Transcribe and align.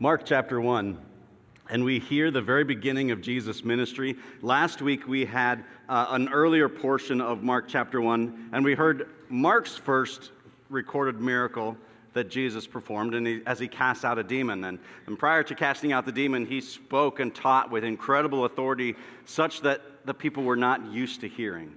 Mark 0.00 0.24
chapter 0.24 0.60
1, 0.60 0.96
and 1.70 1.82
we 1.82 1.98
hear 1.98 2.30
the 2.30 2.40
very 2.40 2.62
beginning 2.62 3.10
of 3.10 3.20
Jesus' 3.20 3.64
ministry. 3.64 4.14
Last 4.42 4.80
week 4.80 5.08
we 5.08 5.24
had 5.24 5.64
uh, 5.88 6.06
an 6.10 6.28
earlier 6.28 6.68
portion 6.68 7.20
of 7.20 7.42
Mark 7.42 7.64
chapter 7.66 8.00
1, 8.00 8.50
and 8.52 8.64
we 8.64 8.76
heard 8.76 9.08
Mark's 9.28 9.74
first 9.76 10.30
recorded 10.70 11.20
miracle 11.20 11.76
that 12.12 12.30
Jesus 12.30 12.64
performed 12.64 13.16
and 13.16 13.26
he, 13.26 13.40
as 13.44 13.58
he 13.58 13.66
cast 13.66 14.04
out 14.04 14.20
a 14.20 14.22
demon. 14.22 14.62
And, 14.62 14.78
and 15.08 15.18
prior 15.18 15.42
to 15.42 15.54
casting 15.56 15.90
out 15.90 16.06
the 16.06 16.12
demon, 16.12 16.46
he 16.46 16.60
spoke 16.60 17.18
and 17.18 17.34
taught 17.34 17.68
with 17.68 17.82
incredible 17.82 18.44
authority, 18.44 18.94
such 19.24 19.62
that 19.62 19.82
the 20.04 20.14
people 20.14 20.44
were 20.44 20.56
not 20.56 20.92
used 20.92 21.22
to 21.22 21.28
hearing. 21.28 21.74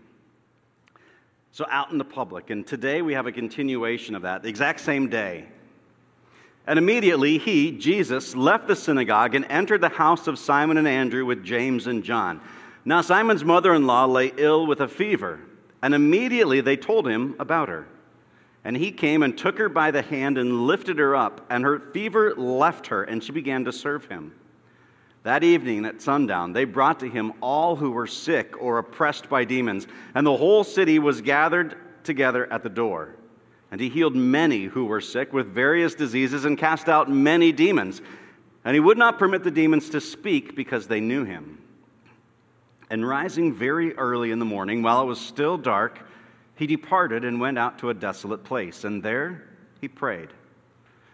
So, 1.54 1.66
out 1.72 1.92
in 1.92 1.98
the 1.98 2.06
public. 2.06 2.52
And 2.52 2.68
today 2.68 3.02
we 3.02 3.14
have 3.14 3.26
a 3.26 3.32
continuation 3.32 4.14
of 4.14 4.22
that, 4.22 4.44
the 4.44 4.50
exact 4.50 4.80
same 4.82 5.10
day. 5.10 5.48
And 6.68 6.78
immediately 6.78 7.38
he, 7.38 7.72
Jesus, 7.72 8.36
left 8.36 8.68
the 8.68 8.76
synagogue 8.76 9.34
and 9.36 9.46
entered 9.50 9.82
the 9.82 9.90
house 9.90 10.28
of 10.28 10.38
Simon 10.38 10.78
and 10.78 10.88
Andrew 10.88 11.26
with 11.26 11.44
James 11.44 11.88
and 11.88 12.04
John. 12.04 12.40
Now, 12.86 13.02
Simon's 13.02 13.44
mother 13.44 13.74
in 13.74 13.88
law 13.88 14.06
lay 14.06 14.32
ill 14.38 14.66
with 14.68 14.82
a 14.82 14.88
fever, 14.88 15.40
and 15.82 15.94
immediately 15.94 16.62
they 16.62 16.78
told 16.78 17.08
him 17.08 17.36
about 17.40 17.70
her. 17.70 17.88
And 18.64 18.78
he 18.78 18.92
came 18.92 19.24
and 19.24 19.36
took 19.36 19.58
her 19.58 19.70
by 19.70 19.90
the 19.90 20.04
hand 20.04 20.38
and 20.38 20.68
lifted 20.68 21.00
her 21.00 21.16
up, 21.16 21.46
and 21.50 21.64
her 21.64 21.80
fever 21.80 22.36
left 22.36 22.88
her, 22.88 23.04
and 23.04 23.24
she 23.24 23.32
began 23.32 23.66
to 23.66 23.72
serve 23.72 24.06
him. 24.06 24.34
That 25.24 25.44
evening 25.44 25.86
at 25.86 26.02
sundown, 26.02 26.54
they 26.54 26.66
brought 26.66 27.00
to 27.02 27.10
him 27.10 27.34
all 27.42 27.76
who 27.76 27.92
were 27.92 28.08
sick 28.08 28.60
or 28.60 28.80
oppressed 28.80 29.30
by 29.30 29.46
demons, 29.46 29.88
and 30.16 30.26
the 30.26 30.38
whole 30.38 30.64
city 30.64 31.00
was 31.00 31.22
gathered 31.22 31.76
together 32.04 32.52
at 32.52 32.64
the 32.64 32.70
door. 32.70 33.16
And 33.72 33.80
he 33.80 33.90
healed 33.90 34.16
many 34.16 34.66
who 34.66 34.86
were 34.86 35.00
sick 35.00 35.32
with 35.32 35.48
various 35.48 35.96
diseases 35.96 36.44
and 36.44 36.58
cast 36.58 36.90
out 36.90 37.10
many 37.10 37.54
demons. 37.54 38.02
And 38.66 38.74
he 38.74 38.82
would 38.82 38.98
not 38.98 39.18
permit 39.18 39.44
the 39.44 39.52
demons 39.52 39.90
to 39.92 40.02
speak 40.02 40.56
because 40.56 40.88
they 40.88 41.00
knew 41.00 41.24
him. 41.24 41.58
And 42.90 43.08
rising 43.08 43.54
very 43.54 43.96
early 43.96 44.32
in 44.32 44.40
the 44.40 44.46
morning, 44.46 44.84
while 44.84 45.02
it 45.02 45.06
was 45.06 45.20
still 45.20 45.58
dark, 45.58 46.06
he 46.56 46.68
departed 46.68 47.24
and 47.24 47.40
went 47.40 47.58
out 47.58 47.80
to 47.80 47.90
a 47.90 47.94
desolate 47.94 48.44
place. 48.44 48.84
And 48.84 49.02
there 49.02 49.48
he 49.80 49.88
prayed. 49.88 50.30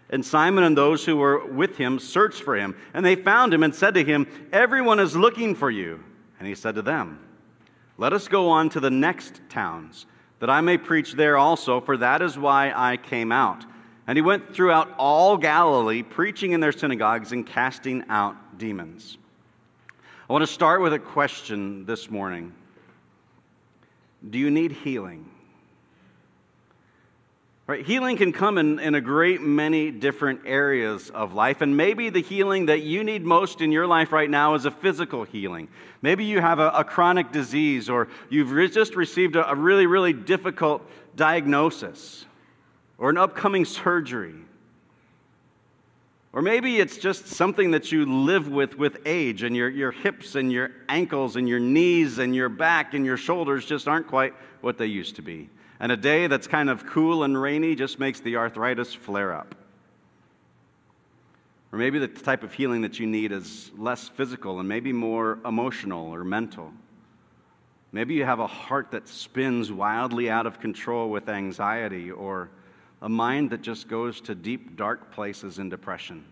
And 0.09 0.25
Simon 0.25 0.63
and 0.63 0.75
those 0.75 1.05
who 1.05 1.17
were 1.17 1.45
with 1.45 1.77
him 1.77 1.99
searched 1.99 2.41
for 2.41 2.55
him. 2.55 2.75
And 2.95 3.05
they 3.05 3.15
found 3.15 3.53
him 3.53 3.61
and 3.61 3.75
said 3.75 3.93
to 3.93 4.03
him, 4.03 4.25
Everyone 4.51 4.99
is 4.99 5.15
looking 5.15 5.53
for 5.53 5.69
you. 5.69 6.03
And 6.39 6.47
he 6.47 6.55
said 6.55 6.75
to 6.75 6.81
them, 6.81 7.19
Let 7.97 8.13
us 8.13 8.27
go 8.27 8.49
on 8.49 8.69
to 8.69 8.79
the 8.79 8.89
next 8.89 9.41
towns 9.47 10.07
that 10.39 10.49
I 10.49 10.61
may 10.61 10.77
preach 10.77 11.13
there 11.13 11.37
also, 11.37 11.81
for 11.81 11.97
that 11.97 12.21
is 12.21 12.37
why 12.37 12.71
I 12.75 12.97
came 12.97 13.31
out. 13.31 13.65
And 14.07 14.17
he 14.17 14.21
went 14.21 14.53
throughout 14.53 14.93
all 14.97 15.37
Galilee, 15.37 16.03
preaching 16.03 16.51
in 16.51 16.59
their 16.59 16.71
synagogues 16.71 17.31
and 17.31 17.45
casting 17.45 18.03
out 18.09 18.57
demons. 18.57 19.17
I 20.29 20.33
want 20.33 20.43
to 20.43 20.51
start 20.51 20.81
with 20.81 20.93
a 20.93 20.99
question 20.99 21.85
this 21.85 22.09
morning 22.09 22.53
Do 24.29 24.37
you 24.37 24.51
need 24.51 24.71
healing? 24.71 25.29
Right? 27.67 27.85
Healing 27.85 28.15
can 28.15 28.31
come 28.31 28.57
in, 28.57 28.79
in 28.79 28.95
a 28.95 29.01
great 29.01 29.41
many 29.41 29.91
different 29.91 30.43
areas 30.45 31.09
of 31.09 31.33
life, 31.33 31.59
and 31.59 31.75
maybe 31.75 32.09
the 32.09 32.21
healing 32.21 32.67
that 32.67 32.81
you 32.81 33.03
need 33.03 33.25
most 33.25 33.59
in 33.59 33.73
your 33.73 33.85
life 33.85 34.13
right 34.13 34.29
now 34.29 34.53
is 34.53 34.63
a 34.63 34.71
physical 34.71 35.25
healing. 35.25 35.67
Maybe 36.01 36.23
you 36.23 36.39
have 36.39 36.59
a, 36.59 36.69
a 36.69 36.85
chronic 36.85 37.33
disease, 37.33 37.89
or 37.89 38.07
you've 38.29 38.51
re- 38.51 38.69
just 38.69 38.95
received 38.95 39.35
a, 39.35 39.51
a 39.51 39.53
really, 39.53 39.85
really 39.85 40.13
difficult 40.13 40.81
diagnosis, 41.17 42.25
or 42.97 43.09
an 43.09 43.17
upcoming 43.17 43.65
surgery. 43.65 44.35
Or 46.31 46.41
maybe 46.41 46.77
it's 46.77 46.97
just 46.97 47.27
something 47.27 47.71
that 47.71 47.91
you 47.91 48.05
live 48.05 48.47
with 48.47 48.77
with 48.77 48.99
age, 49.05 49.43
and 49.43 49.53
your, 49.53 49.67
your 49.67 49.91
hips 49.91 50.35
and 50.35 50.53
your 50.53 50.71
ankles 50.87 51.35
and 51.35 51.49
your 51.49 51.59
knees 51.59 52.17
and 52.17 52.33
your 52.33 52.47
back 52.47 52.93
and 52.93 53.05
your 53.05 53.17
shoulders 53.17 53.65
just 53.65 53.89
aren't 53.89 54.07
quite 54.07 54.33
what 54.61 54.77
they 54.77 54.85
used 54.85 55.17
to 55.17 55.21
be. 55.21 55.49
And 55.79 55.91
a 55.91 55.97
day 55.97 56.27
that's 56.27 56.47
kind 56.47 56.69
of 56.69 56.85
cool 56.85 57.23
and 57.23 57.39
rainy 57.39 57.75
just 57.75 57.99
makes 57.99 58.19
the 58.19 58.37
arthritis 58.37 58.93
flare 58.93 59.33
up. 59.33 59.53
Or 61.71 61.77
maybe 61.77 61.99
the 61.99 62.07
type 62.07 62.43
of 62.43 62.53
healing 62.53 62.81
that 62.81 62.99
you 62.99 63.05
need 63.05 63.31
is 63.31 63.71
less 63.77 64.07
physical 64.07 64.59
and 64.59 64.67
maybe 64.67 64.93
more 64.93 65.37
emotional 65.45 66.13
or 66.13 66.23
mental. 66.23 66.71
Maybe 67.91 68.15
you 68.15 68.25
have 68.25 68.39
a 68.39 68.47
heart 68.47 68.91
that 68.91 69.07
spins 69.07 69.71
wildly 69.71 70.29
out 70.29 70.45
of 70.45 70.59
control 70.59 71.09
with 71.09 71.29
anxiety 71.29 72.09
or 72.09 72.49
a 73.01 73.09
mind 73.09 73.51
that 73.51 73.61
just 73.61 73.87
goes 73.87 74.21
to 74.21 74.33
deep, 74.33 74.75
dark 74.75 75.11
places 75.11 75.59
in 75.59 75.69
depression. 75.69 76.25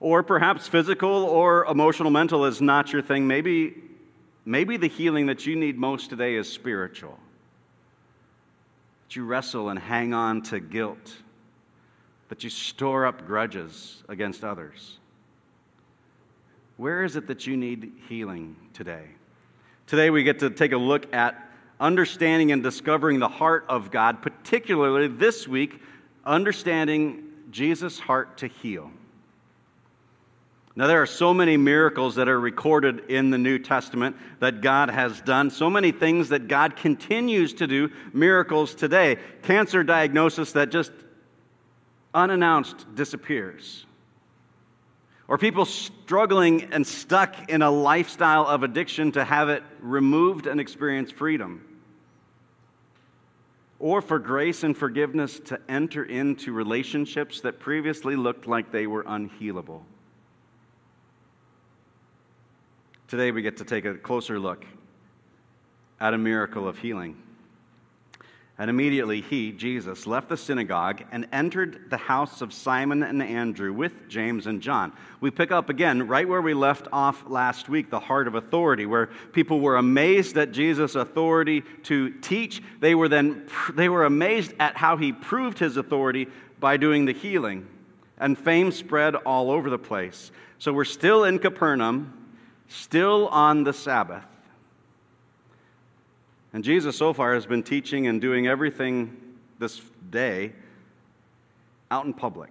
Or 0.00 0.22
perhaps 0.22 0.66
physical 0.66 1.24
or 1.24 1.64
emotional 1.66 2.10
mental 2.10 2.44
is 2.44 2.60
not 2.60 2.92
your 2.92 3.02
thing. 3.02 3.26
Maybe, 3.26 3.74
maybe 4.44 4.76
the 4.76 4.88
healing 4.88 5.26
that 5.26 5.46
you 5.46 5.56
need 5.56 5.78
most 5.78 6.10
today 6.10 6.34
is 6.34 6.52
spiritual 6.52 7.18
that 9.06 9.14
you 9.14 9.24
wrestle 9.24 9.68
and 9.68 9.78
hang 9.78 10.12
on 10.12 10.42
to 10.42 10.58
guilt, 10.58 11.16
that 12.28 12.42
you 12.42 12.50
store 12.50 13.06
up 13.06 13.24
grudges 13.24 14.02
against 14.08 14.42
others. 14.42 14.98
Where 16.76 17.04
is 17.04 17.14
it 17.14 17.28
that 17.28 17.46
you 17.46 17.56
need 17.56 17.92
healing 18.08 18.56
today? 18.74 19.04
Today, 19.86 20.10
we 20.10 20.24
get 20.24 20.40
to 20.40 20.50
take 20.50 20.72
a 20.72 20.76
look 20.76 21.14
at 21.14 21.50
understanding 21.78 22.50
and 22.50 22.64
discovering 22.64 23.20
the 23.20 23.28
heart 23.28 23.64
of 23.68 23.92
God, 23.92 24.22
particularly 24.22 25.06
this 25.06 25.46
week, 25.46 25.80
understanding 26.24 27.22
Jesus' 27.52 28.00
heart 28.00 28.38
to 28.38 28.48
heal. 28.48 28.90
Now, 30.78 30.86
there 30.86 31.00
are 31.00 31.06
so 31.06 31.32
many 31.32 31.56
miracles 31.56 32.16
that 32.16 32.28
are 32.28 32.38
recorded 32.38 33.08
in 33.08 33.30
the 33.30 33.38
New 33.38 33.58
Testament 33.58 34.14
that 34.40 34.60
God 34.60 34.90
has 34.90 35.18
done, 35.22 35.50
so 35.50 35.70
many 35.70 35.90
things 35.90 36.28
that 36.28 36.48
God 36.48 36.76
continues 36.76 37.54
to 37.54 37.66
do, 37.66 37.90
miracles 38.12 38.74
today. 38.74 39.16
Cancer 39.42 39.82
diagnosis 39.82 40.52
that 40.52 40.70
just 40.70 40.92
unannounced 42.12 42.94
disappears. 42.94 43.86
Or 45.28 45.38
people 45.38 45.64
struggling 45.64 46.64
and 46.74 46.86
stuck 46.86 47.48
in 47.48 47.62
a 47.62 47.70
lifestyle 47.70 48.46
of 48.46 48.62
addiction 48.62 49.12
to 49.12 49.24
have 49.24 49.48
it 49.48 49.62
removed 49.80 50.46
and 50.46 50.60
experience 50.60 51.10
freedom. 51.10 51.64
Or 53.78 54.02
for 54.02 54.18
grace 54.18 54.62
and 54.62 54.76
forgiveness 54.76 55.40
to 55.46 55.58
enter 55.70 56.04
into 56.04 56.52
relationships 56.52 57.40
that 57.40 57.60
previously 57.60 58.14
looked 58.14 58.46
like 58.46 58.70
they 58.72 58.86
were 58.86 59.04
unhealable. 59.04 59.80
Today 63.08 63.30
we 63.30 63.40
get 63.40 63.58
to 63.58 63.64
take 63.64 63.84
a 63.84 63.94
closer 63.94 64.36
look 64.36 64.64
at 66.00 66.12
a 66.12 66.18
miracle 66.18 66.66
of 66.66 66.76
healing. 66.78 67.16
And 68.58 68.68
immediately 68.68 69.20
he, 69.20 69.52
Jesus, 69.52 70.08
left 70.08 70.28
the 70.28 70.36
synagogue 70.36 71.04
and 71.12 71.28
entered 71.30 71.88
the 71.88 71.98
house 71.98 72.40
of 72.40 72.52
Simon 72.52 73.04
and 73.04 73.22
Andrew 73.22 73.72
with 73.72 74.08
James 74.08 74.48
and 74.48 74.60
John. 74.60 74.92
We 75.20 75.30
pick 75.30 75.52
up 75.52 75.68
again 75.68 76.08
right 76.08 76.28
where 76.28 76.42
we 76.42 76.52
left 76.52 76.88
off 76.90 77.22
last 77.28 77.68
week, 77.68 77.90
the 77.90 78.00
heart 78.00 78.26
of 78.26 78.34
authority, 78.34 78.86
where 78.86 79.10
people 79.32 79.60
were 79.60 79.76
amazed 79.76 80.36
at 80.36 80.50
Jesus' 80.50 80.96
authority 80.96 81.62
to 81.84 82.10
teach. 82.10 82.60
They 82.80 82.96
were 82.96 83.08
then 83.08 83.46
they 83.74 83.88
were 83.88 84.04
amazed 84.04 84.52
at 84.58 84.76
how 84.76 84.96
he 84.96 85.12
proved 85.12 85.60
his 85.60 85.76
authority 85.76 86.26
by 86.58 86.76
doing 86.76 87.04
the 87.04 87.12
healing. 87.12 87.68
And 88.18 88.36
fame 88.36 88.72
spread 88.72 89.14
all 89.14 89.52
over 89.52 89.70
the 89.70 89.78
place. 89.78 90.32
So 90.58 90.72
we're 90.72 90.84
still 90.84 91.22
in 91.22 91.38
Capernaum 91.38 92.15
still 92.68 93.28
on 93.28 93.64
the 93.64 93.72
Sabbath. 93.72 94.24
And 96.52 96.64
Jesus 96.64 96.96
so 96.96 97.12
far 97.12 97.34
has 97.34 97.46
been 97.46 97.62
teaching 97.62 98.06
and 98.06 98.20
doing 98.20 98.46
everything 98.46 99.16
this 99.58 99.80
day 100.10 100.52
out 101.90 102.04
in 102.04 102.14
public. 102.14 102.50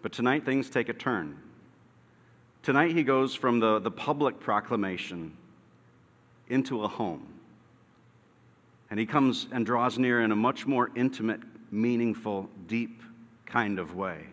But 0.00 0.12
tonight 0.12 0.44
things 0.44 0.68
take 0.68 0.88
a 0.88 0.94
turn. 0.94 1.38
Tonight 2.62 2.92
he 2.92 3.02
goes 3.02 3.34
from 3.34 3.60
the, 3.60 3.78
the 3.78 3.90
public 3.90 4.40
proclamation 4.40 5.36
into 6.48 6.82
a 6.84 6.88
home. 6.88 7.26
And 8.90 9.00
he 9.00 9.06
comes 9.06 9.46
and 9.52 9.64
draws 9.64 9.98
near 9.98 10.22
in 10.22 10.32
a 10.32 10.36
much 10.36 10.66
more 10.66 10.90
intimate, 10.94 11.40
meaningful, 11.70 12.48
deep 12.66 13.02
kind 13.46 13.78
of 13.78 13.94
way. 13.94 14.26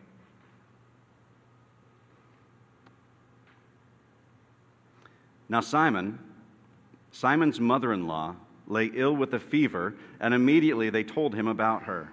Now, 5.50 5.62
Simon, 5.62 6.20
Simon's 7.12 7.60
mother 7.60 7.92
in 7.92 8.08
law, 8.08 8.36
lay 8.68 8.92
ill 8.94 9.16
with 9.16 9.34
a 9.34 9.40
fever, 9.40 9.96
and 10.20 10.34
immediately 10.34 10.92
they 10.92 11.04
told 11.04 11.34
him 11.34 11.48
about 11.48 11.84
her. 11.84 12.12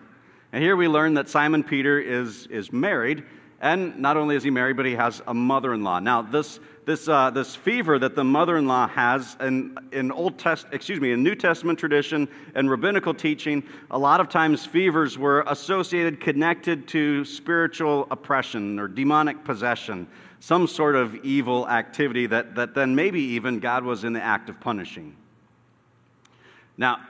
And 0.52 0.64
here 0.64 0.74
we 0.74 0.88
learn 0.88 1.14
that 1.14 1.28
Simon 1.28 1.62
Peter 1.62 2.00
is, 2.00 2.46
is 2.46 2.72
married, 2.72 3.24
And 3.60 3.98
not 3.98 4.16
only 4.16 4.36
is 4.36 4.42
he 4.42 4.50
married, 4.50 4.76
but 4.76 4.84
he 4.84 4.94
has 4.94 5.22
a 5.26 5.32
mother 5.32 5.72
in 5.72 5.82
law. 5.82 5.98
Now, 5.98 6.20
this, 6.20 6.60
this, 6.84 7.08
uh, 7.08 7.30
this 7.30 7.56
fever 7.56 7.98
that 7.98 8.14
the 8.14 8.22
mother 8.22 8.58
in 8.58 8.66
law 8.66 8.86
has 8.88 9.36
in, 9.40 9.78
in 9.92 10.12
Old 10.12 10.38
Test, 10.38 10.66
excuse 10.72 11.00
me, 11.00 11.12
in 11.12 11.22
New 11.22 11.34
Testament 11.34 11.78
tradition 11.78 12.28
and 12.54 12.70
rabbinical 12.70 13.14
teaching, 13.14 13.62
a 13.90 13.98
lot 13.98 14.20
of 14.20 14.28
times 14.28 14.66
fevers 14.66 15.16
were 15.16 15.42
associated, 15.46 16.20
connected 16.20 16.86
to 16.88 17.24
spiritual 17.24 18.06
oppression 18.10 18.78
or 18.78 18.88
demonic 18.88 19.42
possession, 19.42 20.06
some 20.40 20.66
sort 20.66 20.94
of 20.94 21.14
evil 21.24 21.66
activity 21.66 22.26
that, 22.26 22.54
that 22.54 22.74
then 22.74 22.94
maybe 22.94 23.20
even 23.20 23.58
God 23.58 23.84
was 23.84 24.04
in 24.04 24.12
the 24.12 24.22
act 24.22 24.50
of 24.50 24.60
punishing. 24.60 25.16
Now, 26.76 27.00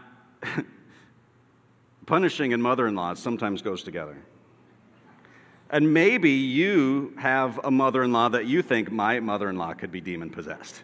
punishing 2.07 2.53
and 2.53 2.63
mother 2.63 2.87
in 2.87 2.95
law 2.95 3.15
sometimes 3.15 3.63
goes 3.63 3.83
together. 3.83 4.17
And 5.71 5.93
maybe 5.93 6.31
you 6.31 7.13
have 7.19 7.61
a 7.65 7.71
mother 7.71 8.05
in 8.05 8.13
law 8.13 8.29
that 8.29 8.47
you 8.47 8.63
think 8.63 8.91
my 8.93 9.19
mother 9.21 9.49
in 9.49 9.57
law 9.57 9.75
could 9.75 9.91
be 9.91 10.01
demon 10.01 10.31
possessed. 10.31 10.83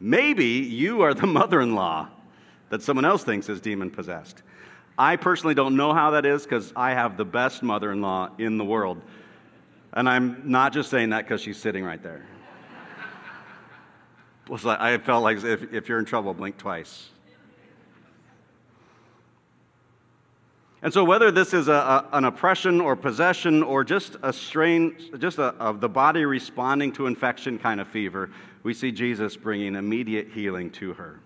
Maybe 0.00 0.46
you 0.46 1.02
are 1.02 1.14
the 1.14 1.26
mother 1.38 1.60
in 1.60 1.74
law 1.74 2.08
that 2.70 2.82
someone 2.82 3.04
else 3.04 3.22
thinks 3.24 3.48
is 3.48 3.60
demon 3.60 3.90
possessed. 3.90 4.42
I 4.98 5.16
personally 5.16 5.54
don't 5.54 5.76
know 5.76 5.92
how 5.92 6.10
that 6.12 6.24
is 6.24 6.44
because 6.44 6.72
I 6.74 6.90
have 6.92 7.16
the 7.16 7.24
best 7.24 7.62
mother 7.62 7.92
in 7.92 8.00
law 8.00 8.30
in 8.38 8.56
the 8.56 8.64
world. 8.64 9.00
And 9.92 10.08
I'm 10.08 10.42
not 10.44 10.72
just 10.72 10.90
saying 10.90 11.10
that 11.10 11.24
because 11.24 11.42
she's 11.42 11.58
sitting 11.58 11.84
right 11.84 12.02
there. 12.02 12.24
I 14.64 14.98
felt 14.98 15.22
like 15.22 15.44
if, 15.44 15.72
if 15.72 15.88
you're 15.88 15.98
in 15.98 16.04
trouble, 16.04 16.32
blink 16.32 16.56
twice. 16.56 17.10
And 20.82 20.92
so, 20.92 21.04
whether 21.04 21.30
this 21.30 21.54
is 21.54 21.68
a, 21.68 21.72
a, 21.72 22.08
an 22.12 22.24
oppression 22.24 22.80
or 22.80 22.96
possession 22.96 23.62
or 23.62 23.84
just 23.84 24.16
a 24.22 24.32
strain, 24.32 24.96
just 25.18 25.38
of 25.38 25.80
the 25.80 25.88
body 25.88 26.24
responding 26.24 26.92
to 26.92 27.06
infection 27.06 27.58
kind 27.58 27.80
of 27.80 27.86
fever, 27.86 28.30
we 28.64 28.74
see 28.74 28.90
Jesus 28.90 29.36
bringing 29.36 29.76
immediate 29.76 30.28
healing 30.32 30.70
to 30.72 30.94
her. 30.94 31.20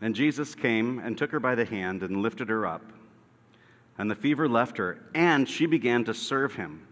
And 0.00 0.16
Jesus 0.16 0.56
came 0.56 0.98
and 0.98 1.16
took 1.16 1.30
her 1.30 1.38
by 1.38 1.54
the 1.54 1.64
hand 1.64 2.02
and 2.02 2.16
lifted 2.16 2.48
her 2.48 2.66
up. 2.66 2.82
And 3.96 4.10
the 4.10 4.16
fever 4.16 4.48
left 4.48 4.78
her, 4.78 4.98
and 5.14 5.48
she 5.48 5.66
began 5.66 6.04
to 6.04 6.14
serve 6.14 6.54
him. 6.54 6.86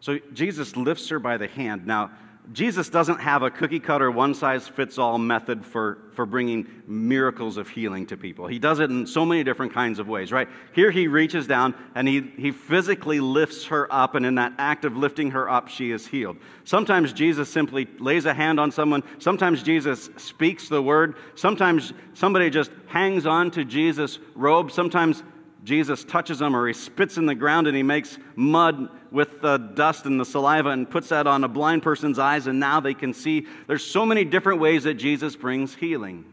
So 0.00 0.18
Jesus 0.32 0.76
lifts 0.76 1.08
her 1.10 1.18
by 1.18 1.36
the 1.36 1.48
hand. 1.48 1.86
Now, 1.86 2.10
Jesus 2.52 2.90
doesn't 2.90 3.20
have 3.20 3.42
a 3.42 3.50
cookie 3.50 3.80
cutter, 3.80 4.10
one 4.10 4.34
size 4.34 4.68
fits 4.68 4.98
all 4.98 5.16
method 5.16 5.64
for, 5.64 5.98
for 6.12 6.26
bringing 6.26 6.66
miracles 6.86 7.56
of 7.56 7.68
healing 7.68 8.06
to 8.06 8.18
people. 8.18 8.46
He 8.46 8.58
does 8.58 8.80
it 8.80 8.90
in 8.90 9.06
so 9.06 9.24
many 9.24 9.42
different 9.42 9.72
kinds 9.72 9.98
of 9.98 10.08
ways, 10.08 10.30
right? 10.30 10.48
Here 10.74 10.90
he 10.90 11.08
reaches 11.08 11.46
down 11.46 11.74
and 11.94 12.06
he, 12.06 12.20
he 12.36 12.50
physically 12.50 13.18
lifts 13.18 13.64
her 13.66 13.90
up, 13.92 14.14
and 14.14 14.26
in 14.26 14.34
that 14.34 14.52
act 14.58 14.84
of 14.84 14.96
lifting 14.96 15.30
her 15.30 15.48
up, 15.48 15.68
she 15.68 15.90
is 15.90 16.06
healed. 16.06 16.36
Sometimes 16.64 17.14
Jesus 17.14 17.48
simply 17.48 17.88
lays 17.98 18.26
a 18.26 18.34
hand 18.34 18.60
on 18.60 18.70
someone. 18.70 19.02
Sometimes 19.18 19.62
Jesus 19.62 20.10
speaks 20.18 20.68
the 20.68 20.82
word. 20.82 21.16
Sometimes 21.36 21.94
somebody 22.12 22.50
just 22.50 22.70
hangs 22.86 23.24
on 23.24 23.50
to 23.52 23.64
Jesus' 23.64 24.18
robe. 24.34 24.70
Sometimes 24.70 25.22
Jesus 25.64 26.04
touches 26.04 26.42
him 26.42 26.54
or 26.54 26.68
he 26.68 26.74
spits 26.74 27.16
in 27.16 27.24
the 27.24 27.34
ground 27.34 27.66
and 27.66 27.76
he 27.76 27.82
makes 27.82 28.18
mud 28.36 28.90
with 29.10 29.40
the 29.40 29.56
dust 29.56 30.04
and 30.04 30.20
the 30.20 30.24
saliva 30.24 30.68
and 30.68 30.88
puts 30.88 31.08
that 31.08 31.26
on 31.26 31.42
a 31.42 31.48
blind 31.48 31.82
person's 31.82 32.18
eyes 32.18 32.46
and 32.46 32.60
now 32.60 32.80
they 32.80 32.92
can 32.92 33.14
see. 33.14 33.46
There's 33.66 33.84
so 33.84 34.04
many 34.04 34.24
different 34.24 34.60
ways 34.60 34.84
that 34.84 34.94
Jesus 34.94 35.34
brings 35.34 35.74
healing, 35.74 36.26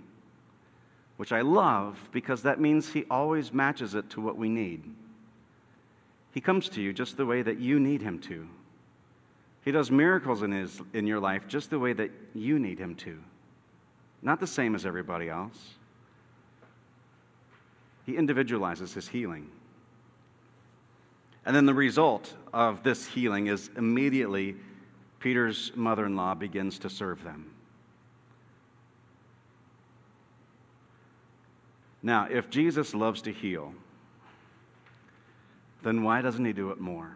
which 1.16 1.31
I 1.31 1.42
love 1.42 1.98
because 2.12 2.44
that 2.44 2.60
means 2.60 2.92
he 2.92 3.06
always 3.10 3.54
matches 3.54 3.95
it 3.95 4.10
to 4.12 4.22
what 4.22 4.36
we 4.36 4.50
need. 4.50 4.83
He 6.33 6.42
comes 6.42 6.68
to 6.69 6.81
you 6.81 6.92
just 6.92 7.16
the 7.16 7.25
way 7.25 7.42
that 7.42 7.57
you 7.57 7.80
need 7.80 8.01
him 8.01 8.19
to. 8.19 8.48
He 9.63 9.72
does 9.72 9.92
miracles 9.92 10.44
in, 10.44 10.51
his, 10.51 10.81
in 10.94 11.07
your 11.07 11.19
life 11.19 11.48
just 11.48 11.69
the 11.69 11.80
way 11.80 11.94
that 11.94 12.12
you 12.33 12.60
need 12.60 12.80
him 12.80 12.95
to, 12.95 13.18
not 14.22 14.39
the 14.42 14.48
same 14.48 14.75
as 14.75 14.86
everybody 14.86 15.30
else. 15.30 15.75
He 18.11 18.17
individualizes 18.17 18.93
his 18.93 19.07
healing. 19.07 19.47
And 21.45 21.55
then 21.55 21.65
the 21.65 21.73
result 21.73 22.33
of 22.51 22.83
this 22.83 23.05
healing 23.05 23.47
is 23.47 23.69
immediately 23.77 24.57
Peter's 25.21 25.71
mother 25.75 26.05
in 26.07 26.17
law 26.17 26.35
begins 26.35 26.79
to 26.79 26.89
serve 26.89 27.23
them. 27.23 27.49
Now, 32.03 32.27
if 32.29 32.49
Jesus 32.49 32.93
loves 32.93 33.21
to 33.21 33.31
heal, 33.31 33.73
then 35.81 36.03
why 36.03 36.21
doesn't 36.21 36.43
he 36.43 36.51
do 36.51 36.71
it 36.71 36.81
more? 36.81 37.15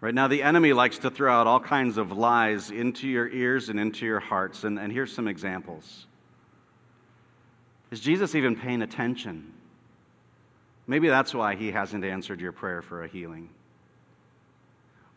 Right 0.00 0.14
now, 0.14 0.28
the 0.28 0.42
enemy 0.42 0.72
likes 0.72 0.96
to 1.00 1.10
throw 1.10 1.30
out 1.30 1.46
all 1.46 1.60
kinds 1.60 1.98
of 1.98 2.10
lies 2.10 2.70
into 2.70 3.06
your 3.06 3.28
ears 3.28 3.68
and 3.68 3.78
into 3.78 4.06
your 4.06 4.20
hearts. 4.20 4.64
And, 4.64 4.78
and 4.78 4.90
here's 4.90 5.12
some 5.12 5.28
examples. 5.28 6.06
Is 7.92 8.00
Jesus 8.00 8.34
even 8.34 8.56
paying 8.56 8.80
attention? 8.80 9.52
Maybe 10.86 11.08
that's 11.08 11.34
why 11.34 11.54
he 11.54 11.70
hasn't 11.70 12.04
answered 12.04 12.40
your 12.40 12.50
prayer 12.50 12.80
for 12.80 13.04
a 13.04 13.06
healing. 13.06 13.50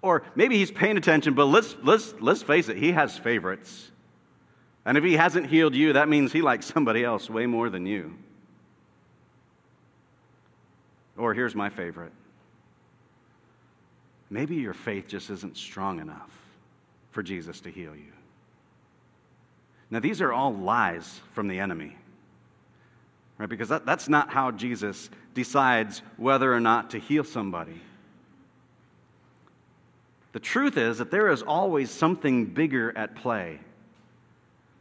Or 0.02 0.24
maybe 0.36 0.58
he's 0.58 0.72
paying 0.72 0.98
attention, 0.98 1.36
but 1.36 1.46
let's, 1.46 1.76
let's, 1.82 2.14
let's 2.20 2.44
face 2.44 2.68
it, 2.68 2.78
he 2.78 2.92
has 2.92 3.18
favorites. 3.18 3.90
And 4.84 4.98
if 4.98 5.06
he 5.06 5.14
hasn't 5.14 5.48
healed 5.48 5.74
you, 5.74 5.94
that 5.94 6.10
means 6.10 6.34
he 6.34 6.42
likes 6.42 6.66
somebody 6.66 7.04
else 7.04 7.30
way 7.30 7.46
more 7.46 7.70
than 7.70 7.86
you. 7.86 8.14
Or 11.18 11.34
here's 11.34 11.56
my 11.56 11.70
favorite 11.70 12.12
maybe 14.30 14.56
your 14.56 14.74
faith 14.74 15.08
just 15.08 15.30
isn't 15.30 15.56
strong 15.56 16.02
enough 16.02 16.32
for 17.12 17.24
Jesus 17.24 17.62
to 17.62 17.70
heal 17.70 17.96
you. 17.96 18.12
Now, 19.90 20.02
these 20.02 20.20
are 20.20 20.34
all 20.34 20.54
lies 20.54 21.22
from 21.34 21.48
the 21.48 21.60
enemy 21.60 21.96
right? 23.38 23.50
Because 23.50 23.70
that, 23.70 23.86
that's 23.86 24.08
not 24.10 24.30
how 24.30 24.52
Jesus 24.52 25.10
decides 25.34 26.02
whether 26.18 26.54
or 26.54 26.60
not 26.60 26.92
to 26.92 27.00
heal 27.00 27.24
somebody. 27.24 27.82
The 30.32 30.40
truth 30.40 30.78
is 30.78 30.98
that 30.98 31.12
there 31.12 31.30
is 31.30 31.42
always 31.42 31.90
something 31.90 32.46
bigger 32.46 32.98
at 32.98 33.16
play. 33.16 33.60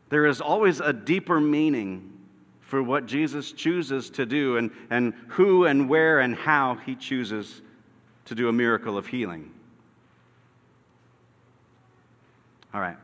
There 0.09 0.27
is 0.27 0.41
always 0.41 0.81
a 0.81 0.93
deeper 0.93 1.41
meaning 1.41 2.11
for 2.61 2.83
what 2.83 3.07
Jesus 3.07 3.53
chooses 3.53 4.11
to 4.11 4.27
do 4.27 4.57
and, 4.57 4.71
and 4.91 5.15
who 5.29 5.65
and 5.67 5.89
where 5.89 6.21
and 6.21 6.35
how 6.35 6.75
he 6.77 6.97
chooses 6.97 7.63
to 8.25 8.35
do 8.35 8.49
a 8.49 8.53
miracle 8.53 8.99
of 8.99 9.07
healing. 9.07 9.53
All 12.73 12.81
right. 12.81 12.97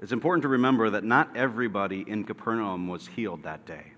It's 0.00 0.12
important 0.12 0.42
to 0.42 0.48
remember 0.48 0.90
that 0.90 1.04
not 1.04 1.36
everybody 1.36 2.04
in 2.06 2.24
Capernaum 2.24 2.88
was 2.88 3.06
healed 3.06 3.42
that 3.42 3.66
day. 3.66 3.92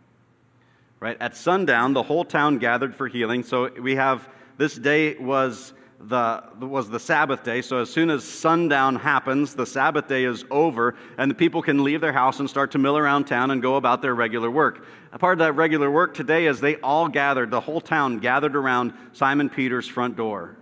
Right? 0.99 1.17
At 1.21 1.37
sundown, 1.37 1.95
the 1.95 2.03
whole 2.03 2.25
town 2.25 2.59
gathered 2.59 2.95
for 2.95 3.09
healing. 3.09 3.43
So 3.43 3.71
we 3.81 3.95
have 3.95 4.29
this 4.57 4.75
day 4.75 5.17
was 5.17 5.73
the, 6.01 6.43
was 6.59 6.91
the 6.91 6.99
Sabbath 6.99 7.45
day. 7.45 7.63
So 7.63 7.79
as 7.79 7.91
soon 7.91 8.11
as 8.11 8.25
sundown 8.25 8.97
happens, 8.97 9.55
the 9.55 9.67
Sabbath 9.67 10.09
day 10.09 10.25
is 10.25 10.45
over, 10.51 10.97
and 11.19 11.31
the 11.31 11.35
people 11.35 11.63
can 11.63 11.85
leave 11.85 12.01
their 12.01 12.13
house 12.13 12.41
and 12.41 12.51
start 12.51 12.73
to 12.73 12.79
mill 12.79 12.99
around 12.99 13.25
town 13.25 13.53
and 13.53 13.63
go 13.63 13.77
about 13.77 14.03
their 14.03 14.15
regular 14.15 14.51
work. 14.51 14.85
A 15.13 15.19
part 15.19 15.35
of 15.35 15.39
that 15.41 15.53
regular 15.53 15.91
work 15.91 16.15
today 16.15 16.47
is 16.47 16.61
they 16.61 16.77
all 16.77 17.09
gathered, 17.09 17.51
the 17.51 17.61
whole 17.61 17.81
town 17.81 18.19
gathered 18.19 18.57
around 18.57 18.93
Simon 19.13 19.49
Peter's 19.49 19.87
front 19.87 20.17
door. 20.17 20.57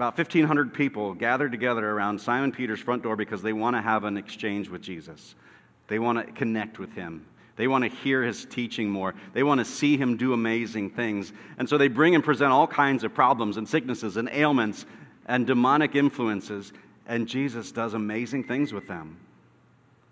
About 0.00 0.16
1,500 0.16 0.72
people 0.72 1.12
gathered 1.12 1.52
together 1.52 1.86
around 1.86 2.18
Simon 2.18 2.52
Peter's 2.52 2.80
front 2.80 3.02
door 3.02 3.16
because 3.16 3.42
they 3.42 3.52
want 3.52 3.76
to 3.76 3.82
have 3.82 4.04
an 4.04 4.16
exchange 4.16 4.70
with 4.70 4.80
Jesus. 4.80 5.34
They 5.88 5.98
want 5.98 6.26
to 6.26 6.32
connect 6.32 6.78
with 6.78 6.90
him. 6.94 7.26
They 7.56 7.68
want 7.68 7.84
to 7.84 7.90
hear 7.90 8.22
his 8.22 8.46
teaching 8.46 8.88
more. 8.88 9.14
They 9.34 9.42
want 9.42 9.58
to 9.58 9.64
see 9.66 9.98
him 9.98 10.16
do 10.16 10.32
amazing 10.32 10.88
things. 10.88 11.34
And 11.58 11.68
so 11.68 11.76
they 11.76 11.88
bring 11.88 12.14
and 12.14 12.24
present 12.24 12.50
all 12.50 12.66
kinds 12.66 13.04
of 13.04 13.12
problems 13.12 13.58
and 13.58 13.68
sicknesses 13.68 14.16
and 14.16 14.30
ailments 14.32 14.86
and 15.26 15.46
demonic 15.46 15.94
influences. 15.94 16.72
And 17.06 17.28
Jesus 17.28 17.70
does 17.70 17.92
amazing 17.92 18.44
things 18.44 18.72
with 18.72 18.88
them. 18.88 19.18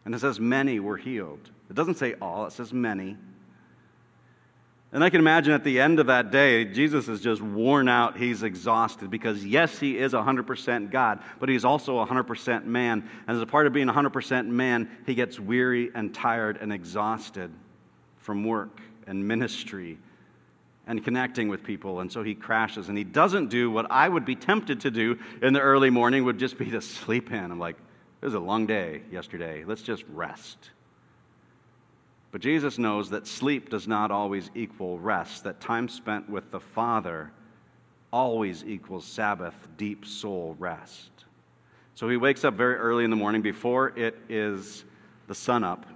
And 0.05 0.15
it 0.15 0.19
says 0.19 0.39
many 0.39 0.81
were 0.81 0.99
healed. 0.99 1.49
It 1.71 1.77
doesn't 1.77 1.97
say 1.97 2.15
all, 2.21 2.45
it 2.45 2.53
says 2.53 2.75
many. 2.75 3.17
And 4.91 5.05
I 5.05 5.11
can 5.11 5.21
imagine 5.21 5.53
at 5.53 5.65
the 5.65 5.81
end 5.81 6.01
of 6.01 6.07
that 6.07 6.31
day, 6.31 6.65
Jesus 6.65 7.09
is 7.09 7.21
just 7.21 7.43
worn 7.43 7.89
out. 7.89 8.17
He's 8.17 8.43
exhausted 8.43 9.11
because, 9.11 9.45
yes, 9.45 9.79
he 9.79 9.99
is 9.99 10.15
100% 10.15 10.91
God, 10.91 11.23
but 11.39 11.51
he's 11.51 11.67
also 11.67 12.03
100% 12.03 12.65
man. 12.65 13.07
And 13.27 13.37
as 13.37 13.43
a 13.43 13.47
part 13.47 13.67
of 13.67 13.75
being 13.75 13.89
100% 13.89 14.47
man, 14.47 14.89
he 15.05 15.15
gets 15.15 15.39
weary 15.39 15.91
and 15.95 16.15
tired 16.15 16.57
and 16.63 16.73
exhausted 16.73 17.51
from 18.17 18.45
work 18.45 18.81
and 19.07 19.29
ministry 19.29 19.99
and 20.87 21.05
connecting 21.05 21.49
with 21.49 21.63
people. 21.63 22.01
And 22.01 22.11
so 22.11 22.23
he 22.23 22.35
crashes 22.35 22.89
and 22.89 22.97
he 22.97 23.05
doesn't 23.05 23.49
do 23.49 23.71
what 23.71 23.91
I 23.91 24.09
would 24.09 24.25
be 24.25 24.37
tempted 24.37 24.81
to 24.81 24.91
do 24.91 25.19
in 25.43 25.53
the 25.53 25.61
early 25.61 25.91
morning, 25.91 26.25
would 26.25 26.39
just 26.39 26.57
be 26.57 26.71
to 26.71 26.81
sleep 26.81 27.31
in. 27.31 27.51
I'm 27.51 27.59
like, 27.59 27.77
it 28.23 28.25
was 28.25 28.35
a 28.35 28.41
long 28.41 28.67
day 28.67 29.03
yesterday. 29.13 29.65
Let's 29.67 29.83
just 29.83 30.05
rest. 30.09 30.71
But 32.31 32.43
Jesus 32.43 32.79
knows 32.79 33.11
that 33.11 33.27
sleep 33.27 33.71
does 33.71 33.89
not 33.89 34.11
always 34.11 34.51
equal 34.55 34.99
rest, 34.99 35.45
that 35.45 35.61
time 35.61 35.89
spent 35.89 36.29
with 36.29 36.51
the 36.51 36.61
Father 36.61 37.33
always 38.13 38.65
equals 38.65 39.05
Sabbath, 39.05 39.55
deep 39.77 40.05
soul 40.05 40.55
rest. 40.59 41.11
So 41.95 42.09
he 42.09 42.17
wakes 42.17 42.45
up 42.45 42.55
very 42.55 42.77
early 42.77 43.05
in 43.05 43.11
the 43.11 43.17
morning 43.17 43.43
before 43.43 43.99
it 43.99 44.17
is 44.29 44.85
the 45.27 45.35
sun 45.35 45.65
up. 45.65 45.87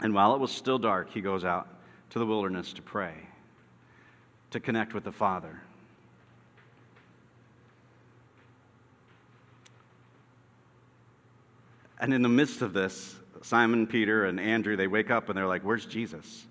And 0.00 0.12
while 0.12 0.34
it 0.34 0.40
was 0.40 0.50
still 0.50 0.78
dark, 0.78 1.10
he 1.10 1.20
goes 1.20 1.44
out 1.44 1.68
to 2.10 2.18
the 2.18 2.26
wilderness 2.26 2.72
to 2.74 2.82
pray, 2.82 3.14
to 4.50 4.60
connect 4.60 4.94
with 4.94 5.04
the 5.04 5.12
Father. 5.12 5.60
And 11.98 12.12
in 12.12 12.22
the 12.22 12.28
midst 12.28 12.60
of 12.60 12.72
this, 12.72 13.16
Simon, 13.42 13.86
Peter, 13.86 14.24
and 14.24 14.40
Andrew, 14.40 14.76
they 14.76 14.86
wake 14.86 15.10
up 15.10 15.28
and 15.28 15.36
they're 15.36 15.46
like, 15.46 15.62
Where's 15.62 15.86
Jesus? 15.86 16.46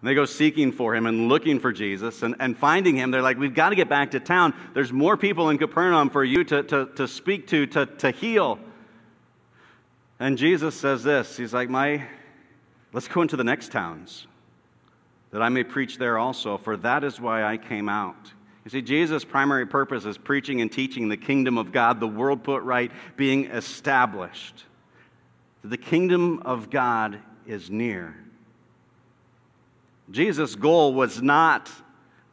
And 0.00 0.08
they 0.08 0.14
go 0.14 0.24
seeking 0.26 0.70
for 0.70 0.94
him 0.94 1.06
and 1.06 1.28
looking 1.28 1.58
for 1.58 1.72
Jesus 1.72 2.22
and, 2.22 2.36
and 2.38 2.56
finding 2.56 2.96
him. 2.96 3.10
They're 3.10 3.22
like, 3.22 3.38
We've 3.38 3.54
got 3.54 3.70
to 3.70 3.76
get 3.76 3.88
back 3.88 4.12
to 4.12 4.20
town. 4.20 4.54
There's 4.74 4.92
more 4.92 5.16
people 5.16 5.50
in 5.50 5.58
Capernaum 5.58 6.10
for 6.10 6.24
you 6.24 6.44
to, 6.44 6.62
to, 6.62 6.86
to 6.96 7.08
speak 7.08 7.48
to, 7.48 7.66
to, 7.66 7.86
to 7.86 8.10
heal. 8.10 8.58
And 10.20 10.38
Jesus 10.38 10.74
says 10.74 11.02
this 11.02 11.36
He's 11.36 11.52
like, 11.52 11.68
My, 11.68 12.06
let's 12.92 13.08
go 13.08 13.22
into 13.22 13.36
the 13.36 13.44
next 13.44 13.72
towns 13.72 14.26
that 15.30 15.42
I 15.42 15.48
may 15.48 15.64
preach 15.64 15.98
there 15.98 16.18
also, 16.18 16.56
for 16.58 16.76
that 16.78 17.04
is 17.04 17.20
why 17.20 17.44
I 17.44 17.56
came 17.58 17.88
out. 17.88 18.32
You 18.64 18.70
see, 18.70 18.82
Jesus' 18.82 19.24
primary 19.24 19.66
purpose 19.66 20.04
is 20.04 20.18
preaching 20.18 20.60
and 20.60 20.70
teaching 20.70 21.08
the 21.08 21.16
kingdom 21.16 21.58
of 21.58 21.72
God, 21.72 22.00
the 22.00 22.06
world 22.06 22.44
put 22.44 22.62
right, 22.62 22.90
being 23.16 23.46
established. 23.46 24.64
The 25.64 25.76
kingdom 25.76 26.42
of 26.44 26.70
God 26.70 27.18
is 27.46 27.70
near. 27.70 28.14
Jesus' 30.10 30.54
goal 30.54 30.94
was 30.94 31.20
not 31.20 31.70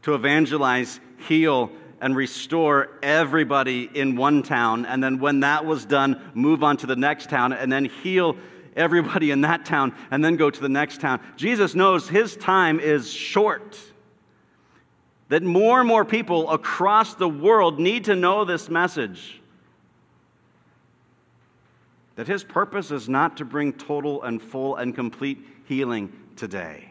to 0.03 0.13
evangelize, 0.13 0.99
heal, 1.27 1.71
and 1.99 2.15
restore 2.15 2.89
everybody 3.01 3.89
in 3.93 4.15
one 4.15 4.43
town, 4.43 4.85
and 4.85 5.03
then 5.03 5.19
when 5.19 5.39
that 5.39 5.65
was 5.65 5.85
done, 5.85 6.21
move 6.33 6.63
on 6.63 6.77
to 6.77 6.87
the 6.87 6.95
next 6.95 7.29
town, 7.29 7.53
and 7.53 7.71
then 7.71 7.85
heal 7.85 8.37
everybody 8.75 9.31
in 9.31 9.41
that 9.41 9.65
town, 9.65 9.95
and 10.11 10.23
then 10.23 10.35
go 10.35 10.49
to 10.49 10.61
the 10.61 10.69
next 10.69 11.01
town. 11.01 11.19
Jesus 11.35 11.73
knows 11.73 12.07
his 12.07 12.35
time 12.37 12.79
is 12.79 13.11
short. 13.11 13.79
That 15.29 15.41
more 15.41 15.79
and 15.79 15.87
more 15.87 16.05
people 16.05 16.49
across 16.51 17.15
the 17.15 17.27
world 17.27 17.79
need 17.79 18.05
to 18.05 18.15
know 18.15 18.45
this 18.45 18.69
message. 18.69 19.41
That 22.15 22.27
his 22.27 22.43
purpose 22.43 22.91
is 22.91 23.09
not 23.09 23.37
to 23.37 23.45
bring 23.45 23.73
total 23.73 24.23
and 24.23 24.41
full 24.41 24.75
and 24.77 24.95
complete 24.95 25.45
healing 25.65 26.11
today. 26.35 26.89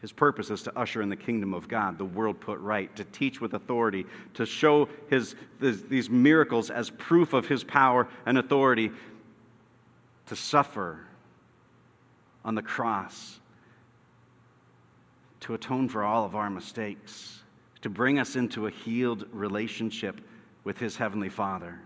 His 0.00 0.12
purpose 0.12 0.48
is 0.48 0.62
to 0.62 0.78
usher 0.78 1.02
in 1.02 1.10
the 1.10 1.16
kingdom 1.16 1.52
of 1.52 1.68
God, 1.68 1.98
the 1.98 2.06
world 2.06 2.40
put 2.40 2.58
right, 2.60 2.94
to 2.96 3.04
teach 3.04 3.40
with 3.40 3.52
authority, 3.52 4.06
to 4.34 4.46
show 4.46 4.88
his, 5.10 5.34
these 5.60 6.08
miracles 6.08 6.70
as 6.70 6.88
proof 6.88 7.34
of 7.34 7.46
his 7.46 7.62
power 7.62 8.08
and 8.24 8.38
authority, 8.38 8.90
to 10.26 10.36
suffer 10.36 11.00
on 12.46 12.54
the 12.54 12.62
cross, 12.62 13.40
to 15.40 15.52
atone 15.52 15.88
for 15.88 16.02
all 16.02 16.24
of 16.24 16.34
our 16.34 16.48
mistakes, 16.48 17.42
to 17.82 17.90
bring 17.90 18.18
us 18.18 18.36
into 18.36 18.66
a 18.66 18.70
healed 18.70 19.26
relationship 19.32 20.18
with 20.64 20.78
his 20.78 20.96
heavenly 20.96 21.28
Father. 21.28 21.78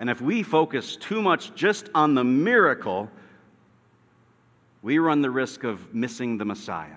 And 0.00 0.08
if 0.08 0.22
we 0.22 0.42
focus 0.42 0.96
too 0.96 1.20
much 1.20 1.54
just 1.54 1.90
on 1.94 2.14
the 2.14 2.24
miracle, 2.24 3.10
we 4.80 4.98
run 4.98 5.20
the 5.20 5.30
risk 5.30 5.62
of 5.62 5.94
missing 5.94 6.38
the 6.38 6.46
Messiah. 6.46 6.88